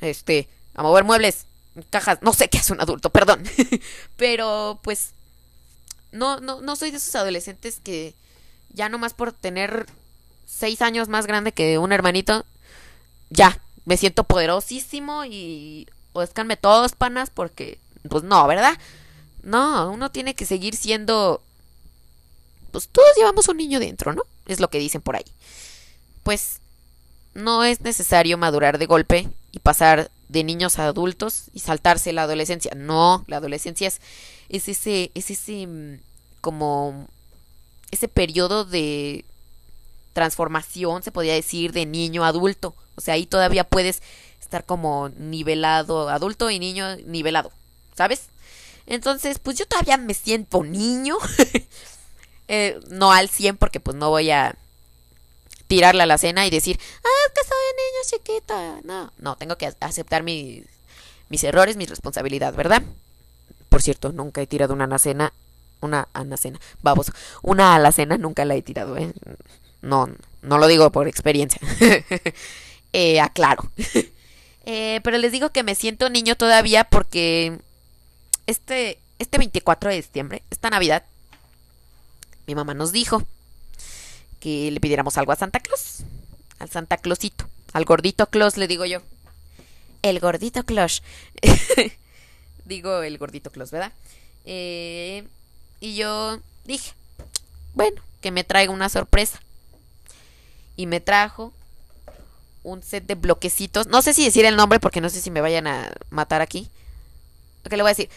este, 0.00 0.48
a 0.74 0.82
mover 0.82 1.04
muebles, 1.04 1.46
cajas, 1.90 2.18
no 2.22 2.32
sé 2.32 2.48
qué 2.48 2.58
es 2.58 2.70
un 2.70 2.80
adulto, 2.80 3.10
perdón. 3.10 3.42
pero 4.16 4.80
pues, 4.82 5.12
no, 6.12 6.40
no, 6.40 6.60
no 6.60 6.76
soy 6.76 6.90
de 6.90 6.98
esos 6.98 7.14
adolescentes 7.14 7.80
que 7.82 8.14
ya 8.72 8.88
nomás 8.88 9.14
por 9.14 9.32
tener 9.32 9.86
seis 10.46 10.82
años 10.82 11.08
más 11.08 11.26
grande 11.26 11.52
que 11.52 11.78
un 11.78 11.92
hermanito, 11.92 12.44
ya, 13.30 13.60
me 13.84 13.96
siento 13.96 14.24
poderosísimo 14.24 15.24
y 15.24 15.88
escanme 16.14 16.56
todos, 16.56 16.92
panas, 16.92 17.30
porque, 17.30 17.78
pues 18.08 18.24
no, 18.24 18.46
¿verdad? 18.46 18.76
No, 19.42 19.90
uno 19.90 20.10
tiene 20.10 20.34
que 20.34 20.46
seguir 20.46 20.76
siendo... 20.76 21.42
Pues 22.72 22.88
todos 22.88 23.08
llevamos 23.16 23.48
un 23.48 23.56
niño 23.56 23.80
dentro, 23.80 24.12
¿no? 24.12 24.22
Es 24.46 24.60
lo 24.60 24.68
que 24.68 24.78
dicen 24.78 25.00
por 25.00 25.16
ahí. 25.16 25.24
Pues 26.22 26.60
no 27.34 27.64
es 27.64 27.80
necesario 27.80 28.38
madurar 28.38 28.78
de 28.78 28.86
golpe 28.86 29.28
y 29.52 29.58
pasar 29.60 30.10
de 30.30 30.44
niños 30.44 30.78
a 30.78 30.86
adultos 30.86 31.44
y 31.52 31.60
saltarse 31.60 32.12
la 32.12 32.22
adolescencia. 32.22 32.72
No, 32.76 33.24
la 33.26 33.38
adolescencia 33.38 33.88
es, 33.88 34.00
es 34.48 34.68
ese, 34.68 35.10
es 35.14 35.30
ese 35.30 35.66
mm, 35.66 36.00
como 36.40 37.08
ese 37.90 38.08
periodo 38.08 38.64
de 38.64 39.24
transformación, 40.12 41.02
se 41.02 41.12
podría 41.12 41.34
decir, 41.34 41.72
de 41.72 41.86
niño 41.86 42.24
a 42.24 42.28
adulto. 42.28 42.74
O 42.94 43.00
sea, 43.00 43.14
ahí 43.14 43.26
todavía 43.26 43.64
puedes 43.64 44.02
estar 44.40 44.64
como 44.64 45.08
nivelado, 45.10 46.08
adulto 46.08 46.50
y 46.50 46.58
niño 46.58 46.96
nivelado, 47.06 47.52
¿sabes? 47.96 48.28
Entonces, 48.86 49.38
pues 49.38 49.58
yo 49.58 49.66
todavía 49.66 49.96
me 49.96 50.14
siento 50.14 50.62
niño. 50.62 51.16
eh, 52.48 52.80
no 52.88 53.12
al 53.12 53.28
100 53.28 53.56
porque 53.56 53.80
pues 53.80 53.96
no 53.96 54.10
voy 54.10 54.30
a 54.30 54.56
tirarle 55.70 56.02
a 56.02 56.06
la 56.06 56.18
cena 56.18 56.44
y 56.48 56.50
decir, 56.50 56.80
ah, 56.80 57.08
es 57.28 57.32
que 57.32 57.48
soy 57.48 57.56
niño 57.78 58.00
chiquita. 58.10 58.80
No, 58.82 59.12
no, 59.18 59.36
tengo 59.36 59.56
que 59.56 59.72
aceptar 59.78 60.24
mis, 60.24 60.64
mis 61.28 61.44
errores, 61.44 61.76
mi 61.76 61.86
responsabilidad, 61.86 62.52
¿verdad? 62.54 62.82
Por 63.68 63.80
cierto, 63.80 64.10
nunca 64.10 64.42
he 64.42 64.48
tirado 64.48 64.74
una 64.74 64.86
alacena, 64.86 65.32
una 65.80 66.08
anacena, 66.12 66.58
vamos, 66.82 67.12
una 67.42 67.76
alacena 67.76 68.18
nunca 68.18 68.44
la 68.44 68.56
he 68.56 68.62
tirado, 68.62 68.96
¿eh? 68.96 69.12
No, 69.80 70.08
no 70.42 70.58
lo 70.58 70.66
digo 70.66 70.90
por 70.90 71.06
experiencia. 71.06 71.60
eh, 72.92 73.20
aclaro. 73.20 73.70
eh, 74.66 75.00
pero 75.04 75.18
les 75.18 75.30
digo 75.30 75.50
que 75.50 75.62
me 75.62 75.76
siento 75.76 76.10
niño 76.10 76.34
todavía 76.34 76.82
porque 76.82 77.60
este, 78.48 78.98
este 79.20 79.38
24 79.38 79.90
de 79.90 79.96
diciembre, 79.96 80.42
esta 80.50 80.68
Navidad, 80.68 81.04
mi 82.48 82.56
mamá 82.56 82.74
nos 82.74 82.90
dijo 82.90 83.22
que 84.40 84.70
le 84.70 84.80
pidiéramos 84.80 85.16
algo 85.18 85.32
a 85.32 85.36
Santa 85.36 85.60
Claus. 85.60 86.02
Al 86.58 86.70
Santa 86.70 86.96
Clausito. 86.96 87.46
Al 87.72 87.84
gordito 87.84 88.26
Claus, 88.26 88.56
le 88.56 88.66
digo 88.66 88.84
yo. 88.84 89.00
El 90.02 90.18
gordito 90.18 90.64
Claus. 90.64 91.02
digo 92.64 93.02
el 93.02 93.18
gordito 93.18 93.50
Claus, 93.50 93.70
¿verdad? 93.70 93.92
Eh, 94.44 95.24
y 95.80 95.94
yo 95.94 96.40
dije, 96.64 96.92
bueno, 97.74 98.00
que 98.20 98.30
me 98.30 98.44
traiga 98.44 98.72
una 98.72 98.88
sorpresa. 98.88 99.40
Y 100.76 100.86
me 100.86 101.00
trajo 101.00 101.52
un 102.62 102.82
set 102.82 103.06
de 103.06 103.14
bloquecitos. 103.14 103.86
No 103.86 104.02
sé 104.02 104.14
si 104.14 104.24
decir 104.24 104.44
el 104.44 104.56
nombre 104.56 104.80
porque 104.80 105.00
no 105.00 105.08
sé 105.08 105.20
si 105.20 105.30
me 105.30 105.40
vayan 105.40 105.66
a 105.66 105.92
matar 106.10 106.40
aquí. 106.40 106.68
¿Qué 107.68 107.76
le 107.76 107.82
voy 107.82 107.90
a 107.90 107.94
decir? 107.94 108.08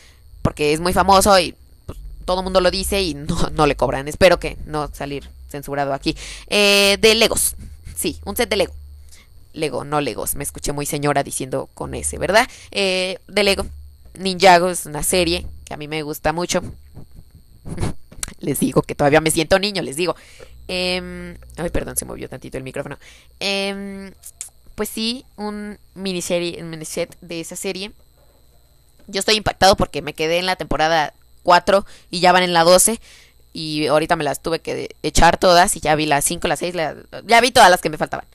Porque 0.42 0.74
es 0.74 0.80
muy 0.80 0.94
famoso 0.94 1.38
y 1.40 1.56
pues, 1.86 1.98
todo 2.26 2.40
el 2.40 2.44
mundo 2.44 2.62
lo 2.62 2.72
dice 2.72 3.02
y 3.02 3.14
no, 3.14 3.50
no, 3.52 3.68
le 3.68 3.76
cobran. 3.76 4.08
Espero 4.08 4.40
que 4.40 4.58
no 4.66 4.90
salir 4.94 5.30
censurado 5.54 5.94
aquí. 5.94 6.18
Eh, 6.48 6.98
de 7.00 7.16
Legos. 7.16 7.56
Sí, 7.96 8.20
un 8.26 8.36
set 8.36 8.50
de 8.50 8.58
Lego. 8.58 8.74
Lego, 9.54 9.86
no 9.86 10.02
Legos. 10.02 10.36
Me 10.36 10.44
escuché 10.44 10.74
muy 10.74 10.86
señora 10.86 11.24
diciendo 11.24 11.70
con 11.74 11.94
ese, 11.94 12.18
¿verdad? 12.18 12.48
Eh, 12.72 13.20
de 13.28 13.44
Lego. 13.44 13.66
Ninjago 14.20 14.70
es 14.70 14.86
una 14.86 15.04
serie 15.04 15.48
que 15.66 15.74
a 15.74 15.78
mí 15.78 15.88
me 15.88 16.04
gusta 16.04 16.34
mucho. 16.34 16.62
les 18.40 18.60
digo 18.60 18.82
que 18.82 18.96
todavía 18.96 19.22
me 19.22 19.32
siento 19.32 19.58
niño, 19.60 19.82
les 19.82 19.96
digo. 19.96 20.16
Eh, 20.68 21.38
ay, 21.58 21.70
perdón, 21.70 21.96
se 21.96 22.06
movió 22.06 22.28
tantito 22.28 22.58
el 22.58 22.64
micrófono. 22.64 22.98
Eh, 23.40 24.12
pues 24.76 24.90
sí, 24.90 25.26
un 25.38 25.78
miniserie, 25.94 26.62
un 26.62 26.70
miniset 26.70 27.16
de 27.22 27.40
esa 27.42 27.56
serie. 27.56 27.92
Yo 29.08 29.20
estoy 29.20 29.36
impactado 29.36 29.76
porque 29.76 30.02
me 30.02 30.14
quedé 30.14 30.40
en 30.40 30.46
la 30.46 30.56
temporada 30.56 31.14
4 31.44 31.86
y 32.10 32.20
ya 32.20 32.32
van 32.32 32.44
en 32.44 32.54
la 32.54 32.64
12. 32.64 33.00
Y 33.54 33.88
ahorita 33.88 34.16
me 34.16 34.24
las 34.24 34.42
tuve 34.42 34.60
que 34.60 34.96
echar 35.04 35.38
todas 35.38 35.76
y 35.76 35.80
ya 35.80 35.96
vi 35.96 36.08
las 36.08 36.26
5, 36.26 36.48
las 36.48 36.60
6, 36.60 36.76
la, 36.76 36.96
ya 37.26 37.40
vi 37.40 37.52
todas 37.52 37.70
las 37.70 37.82
que 37.82 37.90
me 37.90 37.98
faltaban. 37.98 38.26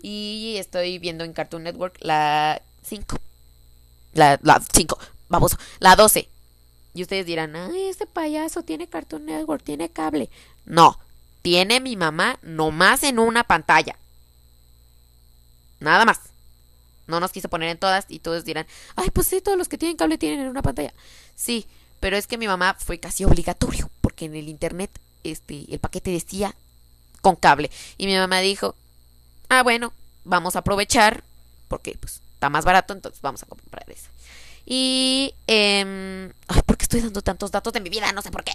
Y 0.00 0.56
estoy 0.58 0.98
viendo 0.98 1.24
en 1.24 1.32
Cartoon 1.32 1.62
Network 1.62 1.96
la 2.00 2.60
5. 2.82 3.16
La 4.14 4.38
5, 4.72 4.98
vamos, 5.28 5.56
la 5.80 5.96
12. 5.96 6.28
Y 6.94 7.02
ustedes 7.02 7.26
dirán, 7.26 7.56
ay, 7.56 7.88
este 7.88 8.06
payaso 8.06 8.62
tiene 8.62 8.86
Cartoon 8.86 9.26
Network, 9.26 9.62
tiene 9.64 9.88
cable. 9.88 10.30
No, 10.64 10.98
tiene 11.42 11.80
mi 11.80 11.96
mamá 11.96 12.38
nomás 12.42 13.02
en 13.02 13.18
una 13.18 13.44
pantalla. 13.44 13.98
Nada 15.80 16.04
más. 16.04 16.20
No 17.06 17.20
nos 17.20 17.32
quiso 17.32 17.50
poner 17.50 17.68
en 17.68 17.78
todas 17.78 18.06
y 18.08 18.20
todos 18.20 18.44
dirán, 18.44 18.66
ay, 18.96 19.10
pues 19.10 19.26
sí, 19.26 19.40
todos 19.40 19.58
los 19.58 19.68
que 19.68 19.76
tienen 19.76 19.96
cable 19.96 20.16
tienen 20.16 20.40
en 20.40 20.48
una 20.48 20.62
pantalla. 20.62 20.94
Sí, 21.34 21.66
Pero 22.00 22.16
es 22.16 22.26
que 22.26 22.38
mi 22.38 22.46
mamá 22.46 22.76
fue 22.78 22.98
casi 22.98 23.24
obligatorio, 23.24 23.90
porque 24.14 24.26
en 24.26 24.36
el 24.36 24.48
internet 24.48 24.92
este, 25.24 25.64
el 25.68 25.80
paquete 25.80 26.12
decía 26.12 26.54
con 27.20 27.34
cable. 27.34 27.68
Y 27.98 28.06
mi 28.06 28.14
mamá 28.14 28.38
dijo, 28.38 28.76
ah, 29.48 29.64
bueno, 29.64 29.92
vamos 30.22 30.54
a 30.54 30.60
aprovechar, 30.60 31.24
porque 31.66 31.96
pues 31.98 32.20
está 32.34 32.48
más 32.48 32.64
barato, 32.64 32.92
entonces 32.92 33.20
vamos 33.22 33.42
a 33.42 33.46
comprar 33.46 33.84
ese. 33.90 34.08
Y, 34.66 35.34
eh, 35.48 36.30
¿por 36.64 36.76
qué 36.76 36.84
estoy 36.84 37.00
dando 37.00 37.22
tantos 37.22 37.50
datos 37.50 37.72
de 37.72 37.80
mi 37.80 37.90
vida? 37.90 38.12
No 38.12 38.22
sé 38.22 38.30
por 38.30 38.44
qué. 38.44 38.52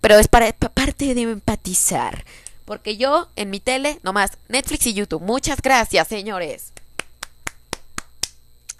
Pero 0.00 0.18
es 0.18 0.26
para 0.26 0.52
parte 0.52 1.14
de 1.14 1.22
empatizar. 1.22 2.24
Porque 2.64 2.96
yo 2.96 3.28
en 3.36 3.50
mi 3.50 3.60
tele, 3.60 4.00
nomás 4.02 4.38
Netflix 4.48 4.88
y 4.88 4.94
YouTube. 4.94 5.22
Muchas 5.22 5.62
gracias, 5.62 6.08
señores. 6.08 6.72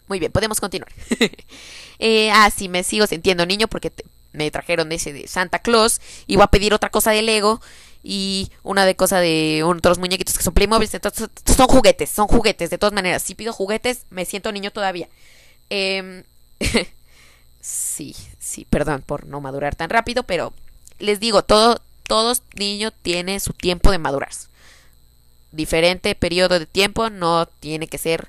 Muy 0.09 0.19
bien, 0.19 0.33
podemos 0.33 0.59
continuar. 0.59 0.93
eh, 2.01 2.33
ah, 2.33 2.51
sí, 2.51 2.69
me 2.69 2.83
sigo 2.83 3.07
sintiendo 3.07 3.47
niño 3.47 3.69
porque 3.69 3.93
me 4.33 4.51
trajeron 4.51 4.93
ese 4.93 5.13
de 5.13 5.27
Santa 5.29 5.59
Claus. 5.61 6.01
Y 6.27 6.37
voy 6.37 6.45
a 6.45 6.49
pedir 6.49 6.75
otra 6.75 6.91
cosa 6.91 7.11
de 7.13 7.23
Lego. 7.23 7.61
Y 8.05 8.51
una 8.63 8.85
de 8.85 8.97
cosa 8.97 9.21
de 9.21 9.63
otros 9.65 9.99
muñequitos 9.99 10.37
que 10.37 10.45
son 10.45 10.55
Playmobil. 10.55 10.89
Entonces, 10.93 11.29
son 11.45 11.67
juguetes, 11.69 12.11
son 12.11 12.27
juguetes. 12.27 12.71
De 12.71 12.79
todas 12.79 12.93
maneras, 12.93 13.23
si 13.23 13.35
pido 13.35 13.53
juguetes, 13.53 14.07
me 14.11 14.25
siento 14.25 14.51
niño 14.53 14.71
todavía. 14.73 15.09
Eh, 15.71 16.25
sí, 17.61 18.15
sí, 18.39 18.67
perdón 18.69 19.03
por 19.03 19.27
no 19.27 19.41
madurar 19.41 19.75
tan 19.75 19.91
rápido, 19.91 20.23
pero 20.25 20.53
les 20.99 21.21
digo, 21.21 21.43
todo, 21.43 21.81
todos 22.07 22.43
niños 22.55 22.93
tiene 23.03 23.41
su 23.41 23.53
tiempo 23.53 23.91
de 23.91 23.99
madurarse. 23.99 24.49
Diferente 25.51 26.15
periodo 26.15 26.59
de 26.59 26.67
tiempo, 26.67 27.11
no 27.11 27.47
tiene 27.47 27.87
que 27.87 27.99
ser 27.99 28.29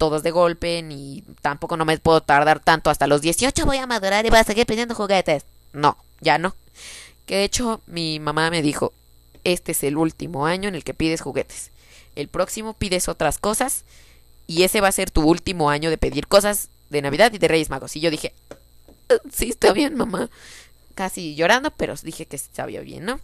todos 0.00 0.24
de 0.24 0.32
golpe, 0.32 0.82
ni 0.82 1.22
tampoco 1.42 1.76
no 1.76 1.84
me 1.84 1.98
puedo 1.98 2.22
tardar 2.22 2.58
tanto. 2.58 2.88
Hasta 2.90 3.06
los 3.06 3.20
18 3.20 3.66
voy 3.66 3.76
a 3.76 3.86
madurar 3.86 4.24
y 4.26 4.30
voy 4.30 4.38
a 4.38 4.44
seguir 4.44 4.66
pidiendo 4.66 4.94
juguetes. 4.94 5.44
No, 5.72 5.96
ya 6.20 6.38
no. 6.38 6.56
Que 7.26 7.36
de 7.36 7.44
hecho 7.44 7.82
mi 7.86 8.18
mamá 8.18 8.50
me 8.50 8.62
dijo, 8.62 8.92
este 9.44 9.72
es 9.72 9.84
el 9.84 9.96
último 9.96 10.46
año 10.46 10.68
en 10.68 10.74
el 10.74 10.82
que 10.82 10.94
pides 10.94 11.20
juguetes. 11.20 11.70
El 12.16 12.28
próximo 12.28 12.72
pides 12.72 13.08
otras 13.08 13.36
cosas 13.36 13.84
y 14.46 14.62
ese 14.62 14.80
va 14.80 14.88
a 14.88 14.92
ser 14.92 15.10
tu 15.10 15.22
último 15.22 15.68
año 15.68 15.90
de 15.90 15.98
pedir 15.98 16.26
cosas 16.26 16.70
de 16.88 17.02
Navidad 17.02 17.32
y 17.32 17.38
de 17.38 17.46
Reyes 17.46 17.70
Magos. 17.70 17.94
Y 17.94 18.00
yo 18.00 18.10
dije, 18.10 18.32
ah, 19.10 19.18
sí, 19.30 19.50
está 19.50 19.72
bien, 19.72 19.94
mamá 19.94 20.30
casi 21.00 21.34
llorando, 21.34 21.70
pero 21.70 21.94
dije 22.02 22.26
que 22.26 22.36
sabía 22.36 22.82
bien, 22.82 23.06
¿no? 23.06 23.20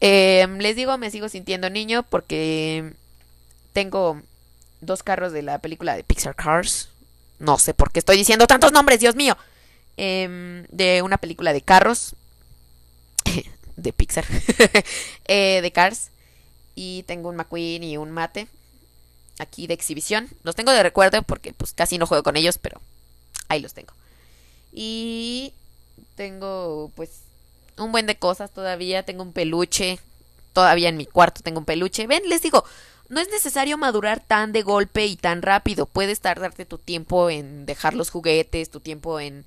Eh, 0.00 0.46
les 0.60 0.76
digo, 0.76 0.96
me 0.96 1.10
sigo 1.10 1.28
sintiendo 1.28 1.68
niño 1.68 2.04
porque 2.04 2.92
tengo 3.72 4.22
dos 4.82 5.02
carros 5.02 5.32
de 5.32 5.42
la 5.42 5.60
película 5.60 5.96
de 5.96 6.04
Pixar 6.04 6.36
Cars. 6.36 6.90
No 7.38 7.58
sé 7.58 7.72
por 7.72 7.90
qué 7.90 8.00
estoy 8.00 8.18
diciendo 8.18 8.46
tantos 8.46 8.72
nombres, 8.72 9.00
Dios 9.00 9.16
mío. 9.16 9.36
Eh, 9.96 10.66
de 10.68 11.02
una 11.02 11.16
película 11.16 11.52
de 11.52 11.62
carros. 11.62 12.14
de 13.76 13.92
Pixar. 13.92 14.26
eh, 15.26 15.60
de 15.62 15.72
Cars. 15.72 16.10
Y 16.74 17.04
tengo 17.04 17.30
un 17.30 17.36
McQueen 17.36 17.82
y 17.82 17.96
un 17.96 18.10
mate. 18.10 18.48
Aquí 19.38 19.66
de 19.66 19.74
exhibición. 19.74 20.28
Los 20.42 20.54
tengo 20.54 20.72
de 20.72 20.82
recuerdo 20.82 21.22
porque 21.22 21.52
pues 21.52 21.72
casi 21.72 21.96
no 21.96 22.06
juego 22.06 22.22
con 22.22 22.36
ellos, 22.36 22.58
pero 22.58 22.80
ahí 23.48 23.60
los 23.60 23.72
tengo. 23.72 23.94
Y 24.72 25.52
tengo 26.16 26.90
pues 26.94 27.10
un 27.76 27.92
buen 27.92 28.06
de 28.06 28.16
cosas 28.16 28.50
todavía, 28.50 29.04
tengo 29.04 29.22
un 29.22 29.32
peluche, 29.32 29.98
todavía 30.52 30.88
en 30.88 30.96
mi 30.96 31.06
cuarto 31.06 31.42
tengo 31.42 31.58
un 31.58 31.64
peluche. 31.64 32.06
Ven, 32.06 32.22
les 32.28 32.42
digo, 32.42 32.64
no 33.12 33.20
es 33.20 33.28
necesario 33.28 33.76
madurar 33.76 34.20
tan 34.20 34.52
de 34.52 34.62
golpe 34.62 35.04
y 35.04 35.16
tan 35.16 35.42
rápido, 35.42 35.84
puedes 35.84 36.20
tardarte 36.20 36.64
tu 36.64 36.78
tiempo 36.78 37.28
en 37.28 37.66
dejar 37.66 37.92
los 37.92 38.08
juguetes, 38.08 38.70
tu 38.70 38.80
tiempo 38.80 39.20
en... 39.20 39.44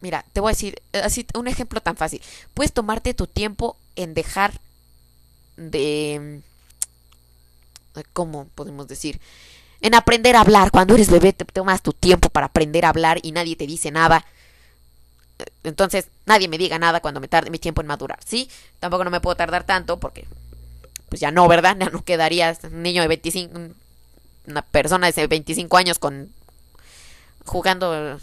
Mira, 0.00 0.24
te 0.32 0.40
voy 0.40 0.50
a 0.50 0.54
decir 0.54 0.82
así 0.92 1.24
un 1.34 1.46
ejemplo 1.46 1.80
tan 1.80 1.96
fácil. 1.96 2.20
Puedes 2.54 2.72
tomarte 2.72 3.14
tu 3.14 3.28
tiempo 3.28 3.76
en 3.94 4.12
dejar 4.12 4.60
de 5.56 6.40
¿cómo 8.12 8.48
podemos 8.56 8.88
decir? 8.88 9.20
En 9.80 9.94
aprender 9.94 10.34
a 10.34 10.40
hablar. 10.40 10.72
Cuando 10.72 10.94
eres 10.94 11.10
bebé 11.12 11.32
te 11.32 11.44
tomas 11.44 11.80
tu 11.80 11.92
tiempo 11.92 12.28
para 12.28 12.46
aprender 12.46 12.84
a 12.84 12.88
hablar 12.88 13.20
y 13.22 13.30
nadie 13.30 13.54
te 13.54 13.68
dice 13.68 13.92
nada 13.92 14.24
entonces 15.62 16.08
nadie 16.26 16.48
me 16.48 16.58
diga 16.58 16.80
nada 16.80 16.98
cuando 16.98 17.20
me 17.20 17.28
tarde 17.28 17.50
mi 17.50 17.60
tiempo 17.60 17.80
en 17.80 17.86
madurar, 17.86 18.18
¿sí? 18.24 18.50
Tampoco 18.80 19.04
no 19.04 19.10
me 19.10 19.20
puedo 19.20 19.36
tardar 19.36 19.64
tanto 19.64 20.00
porque 20.00 20.26
pues 21.08 21.20
ya 21.20 21.30
no, 21.30 21.46
¿verdad? 21.48 21.76
Ya 21.80 21.90
no 21.90 22.04
quedaría 22.04 22.56
un 22.64 22.82
niño 22.82 23.02
de 23.02 23.08
25 23.08 23.58
una 24.46 24.62
persona 24.62 25.10
de 25.10 25.26
25 25.26 25.76
años 25.76 25.98
con 25.98 26.32
jugando 27.44 28.18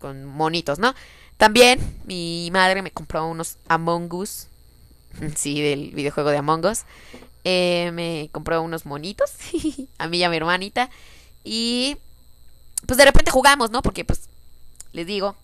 con 0.00 0.24
monitos, 0.24 0.78
¿no? 0.78 0.94
También 1.36 1.78
mi 2.04 2.50
madre 2.52 2.82
me 2.82 2.90
compró 2.90 3.26
unos 3.26 3.58
Among 3.68 4.12
Us, 4.12 4.48
sí, 5.36 5.60
del 5.60 5.90
videojuego 5.90 6.30
de 6.30 6.38
Among 6.38 6.66
Us. 6.66 6.84
Eh, 7.44 7.90
me 7.94 8.28
compró 8.32 8.60
unos 8.62 8.84
monitos 8.84 9.30
a 9.98 10.08
mí 10.08 10.18
y 10.18 10.22
a 10.24 10.28
mi 10.28 10.36
hermanita 10.36 10.90
y 11.44 11.96
pues 12.86 12.98
de 12.98 13.04
repente 13.04 13.30
jugamos, 13.30 13.70
¿no? 13.70 13.80
Porque 13.82 14.04
pues 14.04 14.28
les 14.92 15.06
digo, 15.06 15.36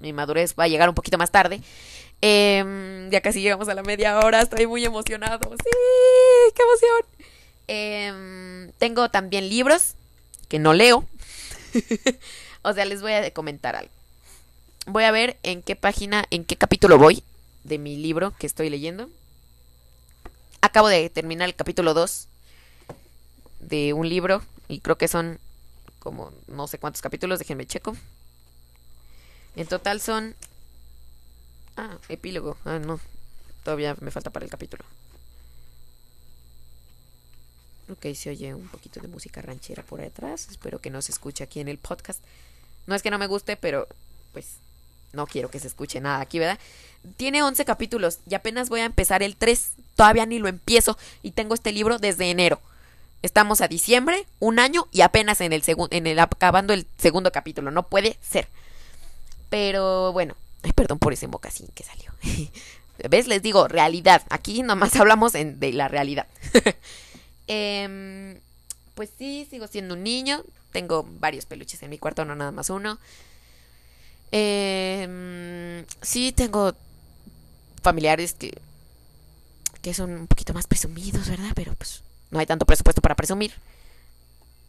mi 0.00 0.12
madurez 0.12 0.54
va 0.58 0.64
a 0.64 0.68
llegar 0.68 0.88
un 0.88 0.94
poquito 0.94 1.18
más 1.18 1.30
tarde. 1.30 1.60
Em, 2.20 3.10
ya 3.10 3.20
casi 3.20 3.40
llegamos 3.40 3.68
a 3.68 3.74
la 3.74 3.82
media 3.82 4.18
hora, 4.18 4.42
estoy 4.42 4.66
muy 4.66 4.84
emocionado. 4.84 5.38
Sí, 5.50 6.52
qué 6.54 6.62
emoción. 6.62 7.28
Em, 7.68 8.72
tengo 8.78 9.10
también 9.10 9.48
libros 9.48 9.94
que 10.48 10.58
no 10.58 10.72
leo. 10.72 11.06
o 12.62 12.72
sea, 12.72 12.84
les 12.84 13.02
voy 13.02 13.12
a 13.12 13.30
comentar 13.32 13.76
algo. 13.76 13.92
Voy 14.86 15.04
a 15.04 15.10
ver 15.10 15.36
en 15.42 15.62
qué 15.62 15.76
página, 15.76 16.24
en 16.30 16.44
qué 16.44 16.56
capítulo 16.56 16.98
voy 16.98 17.22
de 17.64 17.78
mi 17.78 17.96
libro 17.96 18.32
que 18.38 18.46
estoy 18.46 18.70
leyendo. 18.70 19.08
Acabo 20.60 20.88
de 20.88 21.10
terminar 21.10 21.48
el 21.48 21.54
capítulo 21.54 21.94
2 21.94 22.26
de 23.60 23.92
un 23.92 24.08
libro 24.08 24.42
y 24.66 24.80
creo 24.80 24.96
que 24.96 25.08
son 25.08 25.38
como 25.98 26.32
no 26.46 26.66
sé 26.66 26.78
cuántos 26.78 27.02
capítulos, 27.02 27.38
déjenme 27.38 27.66
checo. 27.66 27.96
En 29.56 29.66
total 29.66 30.00
son... 30.00 30.34
Ah, 31.78 31.96
epílogo. 32.08 32.56
Ah, 32.64 32.80
no. 32.80 32.98
Todavía 33.62 33.96
me 34.00 34.10
falta 34.10 34.30
para 34.30 34.44
el 34.44 34.50
capítulo. 34.50 34.84
Ok, 37.90 38.14
se 38.14 38.30
oye 38.30 38.52
un 38.52 38.66
poquito 38.68 39.00
de 39.00 39.06
música 39.06 39.40
ranchera 39.40 39.84
por 39.84 40.00
detrás. 40.00 40.48
Espero 40.50 40.80
que 40.80 40.90
no 40.90 41.00
se 41.02 41.12
escuche 41.12 41.44
aquí 41.44 41.60
en 41.60 41.68
el 41.68 41.78
podcast. 41.78 42.20
No 42.86 42.96
es 42.96 43.02
que 43.02 43.12
no 43.12 43.18
me 43.18 43.28
guste, 43.28 43.56
pero 43.56 43.86
pues 44.32 44.56
no 45.12 45.28
quiero 45.28 45.50
que 45.50 45.60
se 45.60 45.68
escuche 45.68 46.00
nada 46.00 46.20
aquí, 46.20 46.40
¿verdad? 46.40 46.58
Tiene 47.16 47.44
11 47.44 47.64
capítulos 47.64 48.18
y 48.28 48.34
apenas 48.34 48.70
voy 48.70 48.80
a 48.80 48.84
empezar 48.84 49.22
el 49.22 49.36
3. 49.36 49.74
Todavía 49.94 50.26
ni 50.26 50.40
lo 50.40 50.48
empiezo 50.48 50.98
y 51.22 51.30
tengo 51.30 51.54
este 51.54 51.70
libro 51.70 51.98
desde 51.98 52.28
enero. 52.28 52.60
Estamos 53.22 53.60
a 53.60 53.68
diciembre, 53.68 54.26
un 54.40 54.58
año 54.58 54.88
y 54.90 55.02
apenas 55.02 55.40
en 55.40 55.52
el 55.52 55.62
segundo, 55.62 55.94
en 55.94 56.08
el 56.08 56.18
acabando 56.18 56.72
el 56.72 56.86
segundo 56.98 57.30
capítulo. 57.30 57.70
No 57.70 57.84
puede 57.84 58.18
ser. 58.20 58.48
Pero 59.48 60.12
bueno, 60.12 60.34
ay, 60.62 60.72
perdón 60.72 60.98
por 60.98 61.12
ese 61.12 61.28
mocasín 61.28 61.68
que 61.74 61.84
salió. 61.84 62.12
¿Ves? 63.10 63.28
Les 63.28 63.42
digo, 63.42 63.68
realidad. 63.68 64.22
Aquí 64.30 64.62
nomás 64.62 64.96
hablamos 64.96 65.32
de 65.32 65.72
la 65.72 65.88
realidad. 65.88 66.26
Em, 67.50 68.38
pues 68.94 69.08
sí, 69.16 69.46
sigo 69.48 69.66
siendo 69.68 69.94
un 69.94 70.02
niño. 70.02 70.44
Tengo 70.70 71.06
varios 71.18 71.46
peluches 71.46 71.82
en 71.82 71.88
mi 71.88 71.96
cuarto, 71.96 72.26
no 72.26 72.34
nada 72.34 72.52
más 72.52 72.68
uno. 72.68 72.98
Eh, 74.32 75.82
sí, 76.02 76.32
tengo 76.32 76.74
familiares 77.80 78.34
que, 78.34 78.60
que 79.80 79.94
son 79.94 80.10
un 80.10 80.26
poquito 80.26 80.52
más 80.52 80.66
presumidos, 80.66 81.26
¿verdad? 81.26 81.52
Pero 81.54 81.74
pues 81.74 82.02
no 82.30 82.38
hay 82.38 82.44
tanto 82.44 82.66
presupuesto 82.66 83.00
para 83.00 83.14
presumir. 83.14 83.54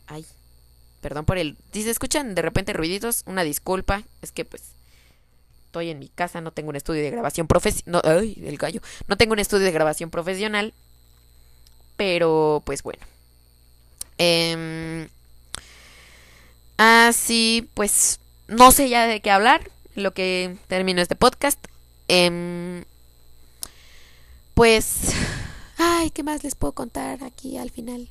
Ay, 0.08 0.26
Perdón 1.02 1.26
por 1.26 1.38
el... 1.38 1.58
Si 1.72 1.84
se 1.84 1.92
escuchan 1.92 2.36
de 2.36 2.42
repente 2.42 2.74
ruiditos, 2.74 3.24
una 3.26 3.44
disculpa. 3.44 4.04
Es 4.22 4.32
que 4.32 4.46
pues 4.46 4.64
estoy 5.70 5.92
en 5.92 6.00
mi 6.00 6.10
casa, 6.10 6.42
no 6.42 6.52
tengo 6.52 6.70
un 6.70 6.76
estudio 6.76 7.04
de 7.04 7.12
grabación 7.12 7.46
profesional. 7.46 8.02
Ay, 8.04 8.42
el 8.44 8.58
gallo. 8.58 8.82
No 9.08 9.18
tengo 9.18 9.34
un 9.34 9.40
estudio 9.40 9.66
de 9.66 9.72
grabación 9.72 10.10
profesional. 10.10 10.74
Pero 11.96 12.64
pues 12.66 12.82
bueno. 12.82 13.06
Eh, 14.18 15.08
así 16.78 17.70
pues 17.76 18.20
no 18.48 18.72
sé 18.72 18.90
ya 18.90 19.06
de 19.06 19.22
qué 19.22 19.30
hablar. 19.30 19.70
Lo 19.94 20.12
que 20.16 20.58
termino 20.68 21.04
este 21.04 21.16
podcast. 21.16 21.60
Eh, 22.08 22.84
pues... 24.56 25.14
Ay, 25.78 26.10
¿qué 26.10 26.24
más 26.24 26.44
les 26.44 26.56
puedo 26.56 26.74
contar 26.74 27.24
aquí 27.24 27.58
al 27.58 27.70
final? 27.70 28.10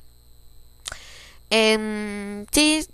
Eh, 1.49 2.45
sí, 2.51 2.87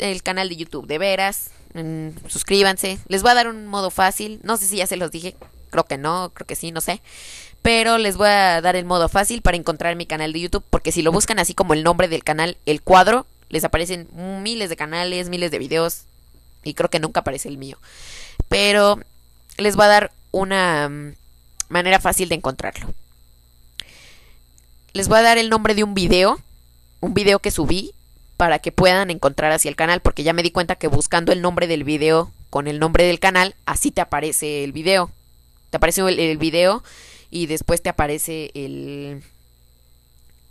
el 0.00 0.22
canal 0.22 0.48
de 0.48 0.56
YouTube, 0.56 0.86
de 0.86 0.98
veras. 0.98 1.50
Em, 1.74 2.12
suscríbanse. 2.28 2.98
Les 3.08 3.22
voy 3.22 3.30
a 3.30 3.34
dar 3.34 3.48
un 3.48 3.66
modo 3.66 3.90
fácil. 3.90 4.40
No 4.42 4.56
sé 4.56 4.66
si 4.66 4.76
ya 4.76 4.86
se 4.86 4.96
los 4.96 5.10
dije. 5.10 5.36
Creo 5.70 5.84
que 5.84 5.98
no, 5.98 6.30
creo 6.34 6.46
que 6.46 6.56
sí, 6.56 6.72
no 6.72 6.80
sé. 6.80 7.00
Pero 7.62 7.98
les 7.98 8.16
voy 8.16 8.28
a 8.28 8.60
dar 8.60 8.76
el 8.76 8.84
modo 8.84 9.08
fácil 9.08 9.42
para 9.42 9.56
encontrar 9.56 9.94
mi 9.96 10.06
canal 10.06 10.32
de 10.32 10.40
YouTube. 10.40 10.64
Porque 10.70 10.92
si 10.92 11.02
lo 11.02 11.12
buscan 11.12 11.38
así 11.38 11.54
como 11.54 11.74
el 11.74 11.84
nombre 11.84 12.08
del 12.08 12.24
canal, 12.24 12.56
el 12.66 12.82
cuadro, 12.82 13.26
les 13.48 13.64
aparecen 13.64 14.08
miles 14.42 14.70
de 14.70 14.76
canales, 14.76 15.28
miles 15.28 15.50
de 15.50 15.58
videos. 15.58 16.02
y 16.62 16.74
creo 16.74 16.90
que 16.90 17.00
nunca 17.00 17.20
aparece 17.20 17.48
el 17.48 17.56
mío. 17.56 17.78
Pero 18.48 19.00
les 19.56 19.76
voy 19.76 19.86
a 19.86 19.88
dar 19.88 20.12
una 20.30 20.88
mm, 20.88 21.14
manera 21.68 22.00
fácil 22.00 22.28
de 22.28 22.34
encontrarlo. 22.34 22.92
Les 24.92 25.08
voy 25.08 25.18
a 25.18 25.22
dar 25.22 25.38
el 25.38 25.50
nombre 25.50 25.74
de 25.74 25.84
un 25.84 25.94
video, 25.94 26.40
un 27.00 27.14
video 27.14 27.38
que 27.38 27.50
subí 27.50 27.94
para 28.40 28.58
que 28.58 28.72
puedan 28.72 29.10
encontrar 29.10 29.52
así 29.52 29.68
el 29.68 29.76
canal, 29.76 30.00
porque 30.00 30.22
ya 30.22 30.32
me 30.32 30.42
di 30.42 30.50
cuenta 30.50 30.76
que 30.76 30.88
buscando 30.88 31.30
el 31.30 31.42
nombre 31.42 31.66
del 31.66 31.84
video 31.84 32.32
con 32.48 32.68
el 32.68 32.78
nombre 32.78 33.04
del 33.04 33.20
canal, 33.20 33.54
así 33.66 33.90
te 33.90 34.00
aparece 34.00 34.64
el 34.64 34.72
video. 34.72 35.10
Te 35.68 35.76
aparece 35.76 36.00
el, 36.00 36.38
video 36.38 36.82
y 37.30 37.48
después 37.48 37.82
te 37.82 37.90
aparece 37.90 38.50
el, 38.54 39.22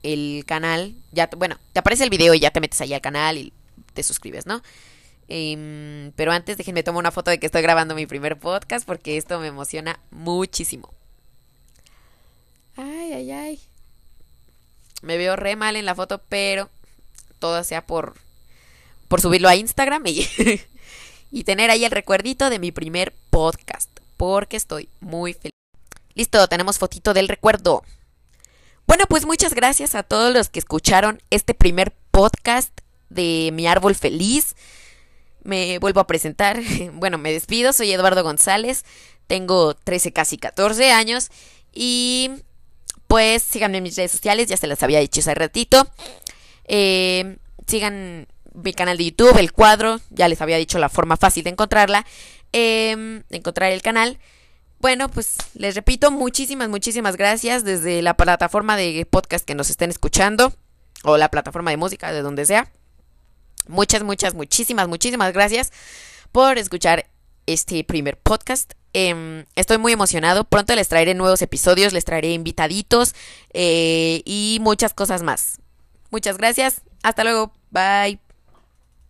el 0.04 0.44
canal. 0.46 0.94
Ya, 1.14 1.32
bueno, 1.36 1.58
te 1.74 1.80
aparece 1.80 2.04
el 2.04 2.12
video 2.12 2.36
y 2.36 2.40
ya 2.40 2.52
te 2.52 2.62
metes 2.62 2.80
ahí 2.80 2.94
al 2.94 3.02
canal 3.02 3.40
y 3.40 3.54
te 3.96 4.04
suscribes, 4.04 4.46
¿no? 4.46 4.62
Eh, 5.28 6.12
pero 6.16 6.32
antes 6.32 6.58
déjenme 6.58 6.84
tomar 6.84 7.00
una 7.00 7.10
foto 7.10 7.32
de 7.32 7.40
que 7.40 7.48
estoy 7.48 7.64
grabando 7.64 7.96
mi 7.96 8.06
primer 8.06 8.38
podcast 8.38 8.86
porque 8.86 9.18
esto 9.18 9.40
me 9.40 9.48
emociona 9.48 10.00
muchísimo. 10.12 10.94
Ay, 12.76 13.14
ay, 13.14 13.32
ay. 13.32 13.60
Me 15.02 15.18
veo 15.18 15.36
re 15.36 15.56
mal 15.56 15.76
en 15.76 15.86
la 15.86 15.96
foto, 15.96 16.22
pero 16.30 16.70
todo 17.40 17.64
sea 17.64 17.86
por, 17.86 18.16
por 19.08 19.22
subirlo 19.22 19.50
a 19.50 19.56
Instagram 19.56 20.04
y, 20.06 20.28
y 21.32 21.44
tener 21.44 21.72
ahí 21.72 21.86
el 21.86 21.92
recuerdito 21.92 22.50
de 22.50 22.60
mi 22.60 22.72
primer 22.72 23.14
podcast, 23.30 23.90
porque 24.18 24.58
estoy 24.58 24.90
muy 25.00 25.34
feliz. 25.34 25.54
Listo, 26.16 26.48
tenemos 26.48 26.78
fotito 26.78 27.14
del 27.14 27.28
recuerdo. 27.28 27.84
Bueno, 28.90 29.06
pues 29.08 29.26
muchas 29.26 29.54
gracias 29.54 29.96
a 29.96 30.04
todos 30.04 30.34
los 30.34 30.50
que 30.50 30.60
escucharon 30.60 31.22
este 31.30 31.54
primer 31.54 31.94
podcast 32.12 32.72
de 33.10 33.52
Mi 33.54 33.68
Árbol 33.68 33.96
Feliz. 33.96 34.56
Me 35.44 35.80
vuelvo 35.80 36.00
a 36.00 36.08
presentar. 36.08 36.60
Bueno, 36.94 37.18
me 37.18 37.32
despido. 37.32 37.72
Soy 37.72 37.92
Eduardo 37.92 38.24
González. 38.24 38.84
Tengo 39.28 39.76
13, 39.76 40.12
casi 40.12 40.38
14 40.38 40.92
años. 40.92 41.30
Y 41.72 42.32
pues 43.08 43.44
síganme 43.44 43.78
en 43.78 43.84
mis 43.84 43.96
redes 43.96 44.12
sociales. 44.12 44.48
Ya 44.48 44.58
se 44.58 44.68
las 44.68 44.82
había 44.82 45.00
dicho 45.00 45.20
hace 45.20 45.36
ratito. 45.36 45.88
Eh, 46.70 47.38
sigan 47.68 48.28
mi 48.54 48.74
canal 48.74 48.98
de 48.98 49.06
YouTube, 49.06 49.38
el 49.38 49.52
cuadro. 49.52 50.00
Ya 50.12 50.30
les 50.30 50.42
había 50.42 50.56
dicho 50.56 50.80
la 50.80 50.88
forma 50.88 51.18
fácil 51.18 51.44
de 51.44 51.50
encontrarla. 51.50 52.06
De 52.54 53.24
encontrar 53.30 53.72
el 53.72 53.82
canal. 53.82 54.18
Bueno, 54.80 55.10
pues 55.10 55.36
les 55.56 55.76
repito, 55.76 56.10
muchísimas, 56.10 56.70
muchísimas 56.70 57.18
gracias 57.18 57.66
desde 57.66 58.02
la 58.02 58.16
plataforma 58.16 58.78
de 58.78 59.06
podcast 59.06 59.46
que 59.46 59.54
nos 59.54 59.70
estén 59.70 59.90
escuchando 59.90 60.54
o 61.04 61.18
la 61.18 61.30
plataforma 61.30 61.72
de 61.72 61.78
música, 61.78 62.14
de 62.14 62.22
donde 62.22 62.46
sea. 62.46 62.72
Muchas, 63.68 64.04
muchas, 64.04 64.36
muchísimas, 64.36 64.88
muchísimas 64.88 65.34
gracias 65.34 65.74
por 66.32 66.58
escuchar 66.58 67.08
este 67.46 67.84
primer 67.84 68.18
podcast. 68.18 68.74
Eh, 68.94 69.46
estoy 69.56 69.80
muy 69.80 69.92
emocionado. 69.92 70.46
Pronto 70.46 70.74
les 70.76 70.88
traeré 70.88 71.14
nuevos 71.14 71.42
episodios, 71.42 71.92
les 71.92 72.06
traeré 72.06 72.32
invitaditos 72.32 73.14
eh, 73.54 74.22
y 74.24 74.60
muchas 74.62 74.94
cosas 74.94 75.24
más. 75.24 75.60
Muchas 76.12 76.38
gracias. 76.38 76.82
Hasta 77.04 77.24
luego. 77.24 77.54
Bye. 77.72 78.20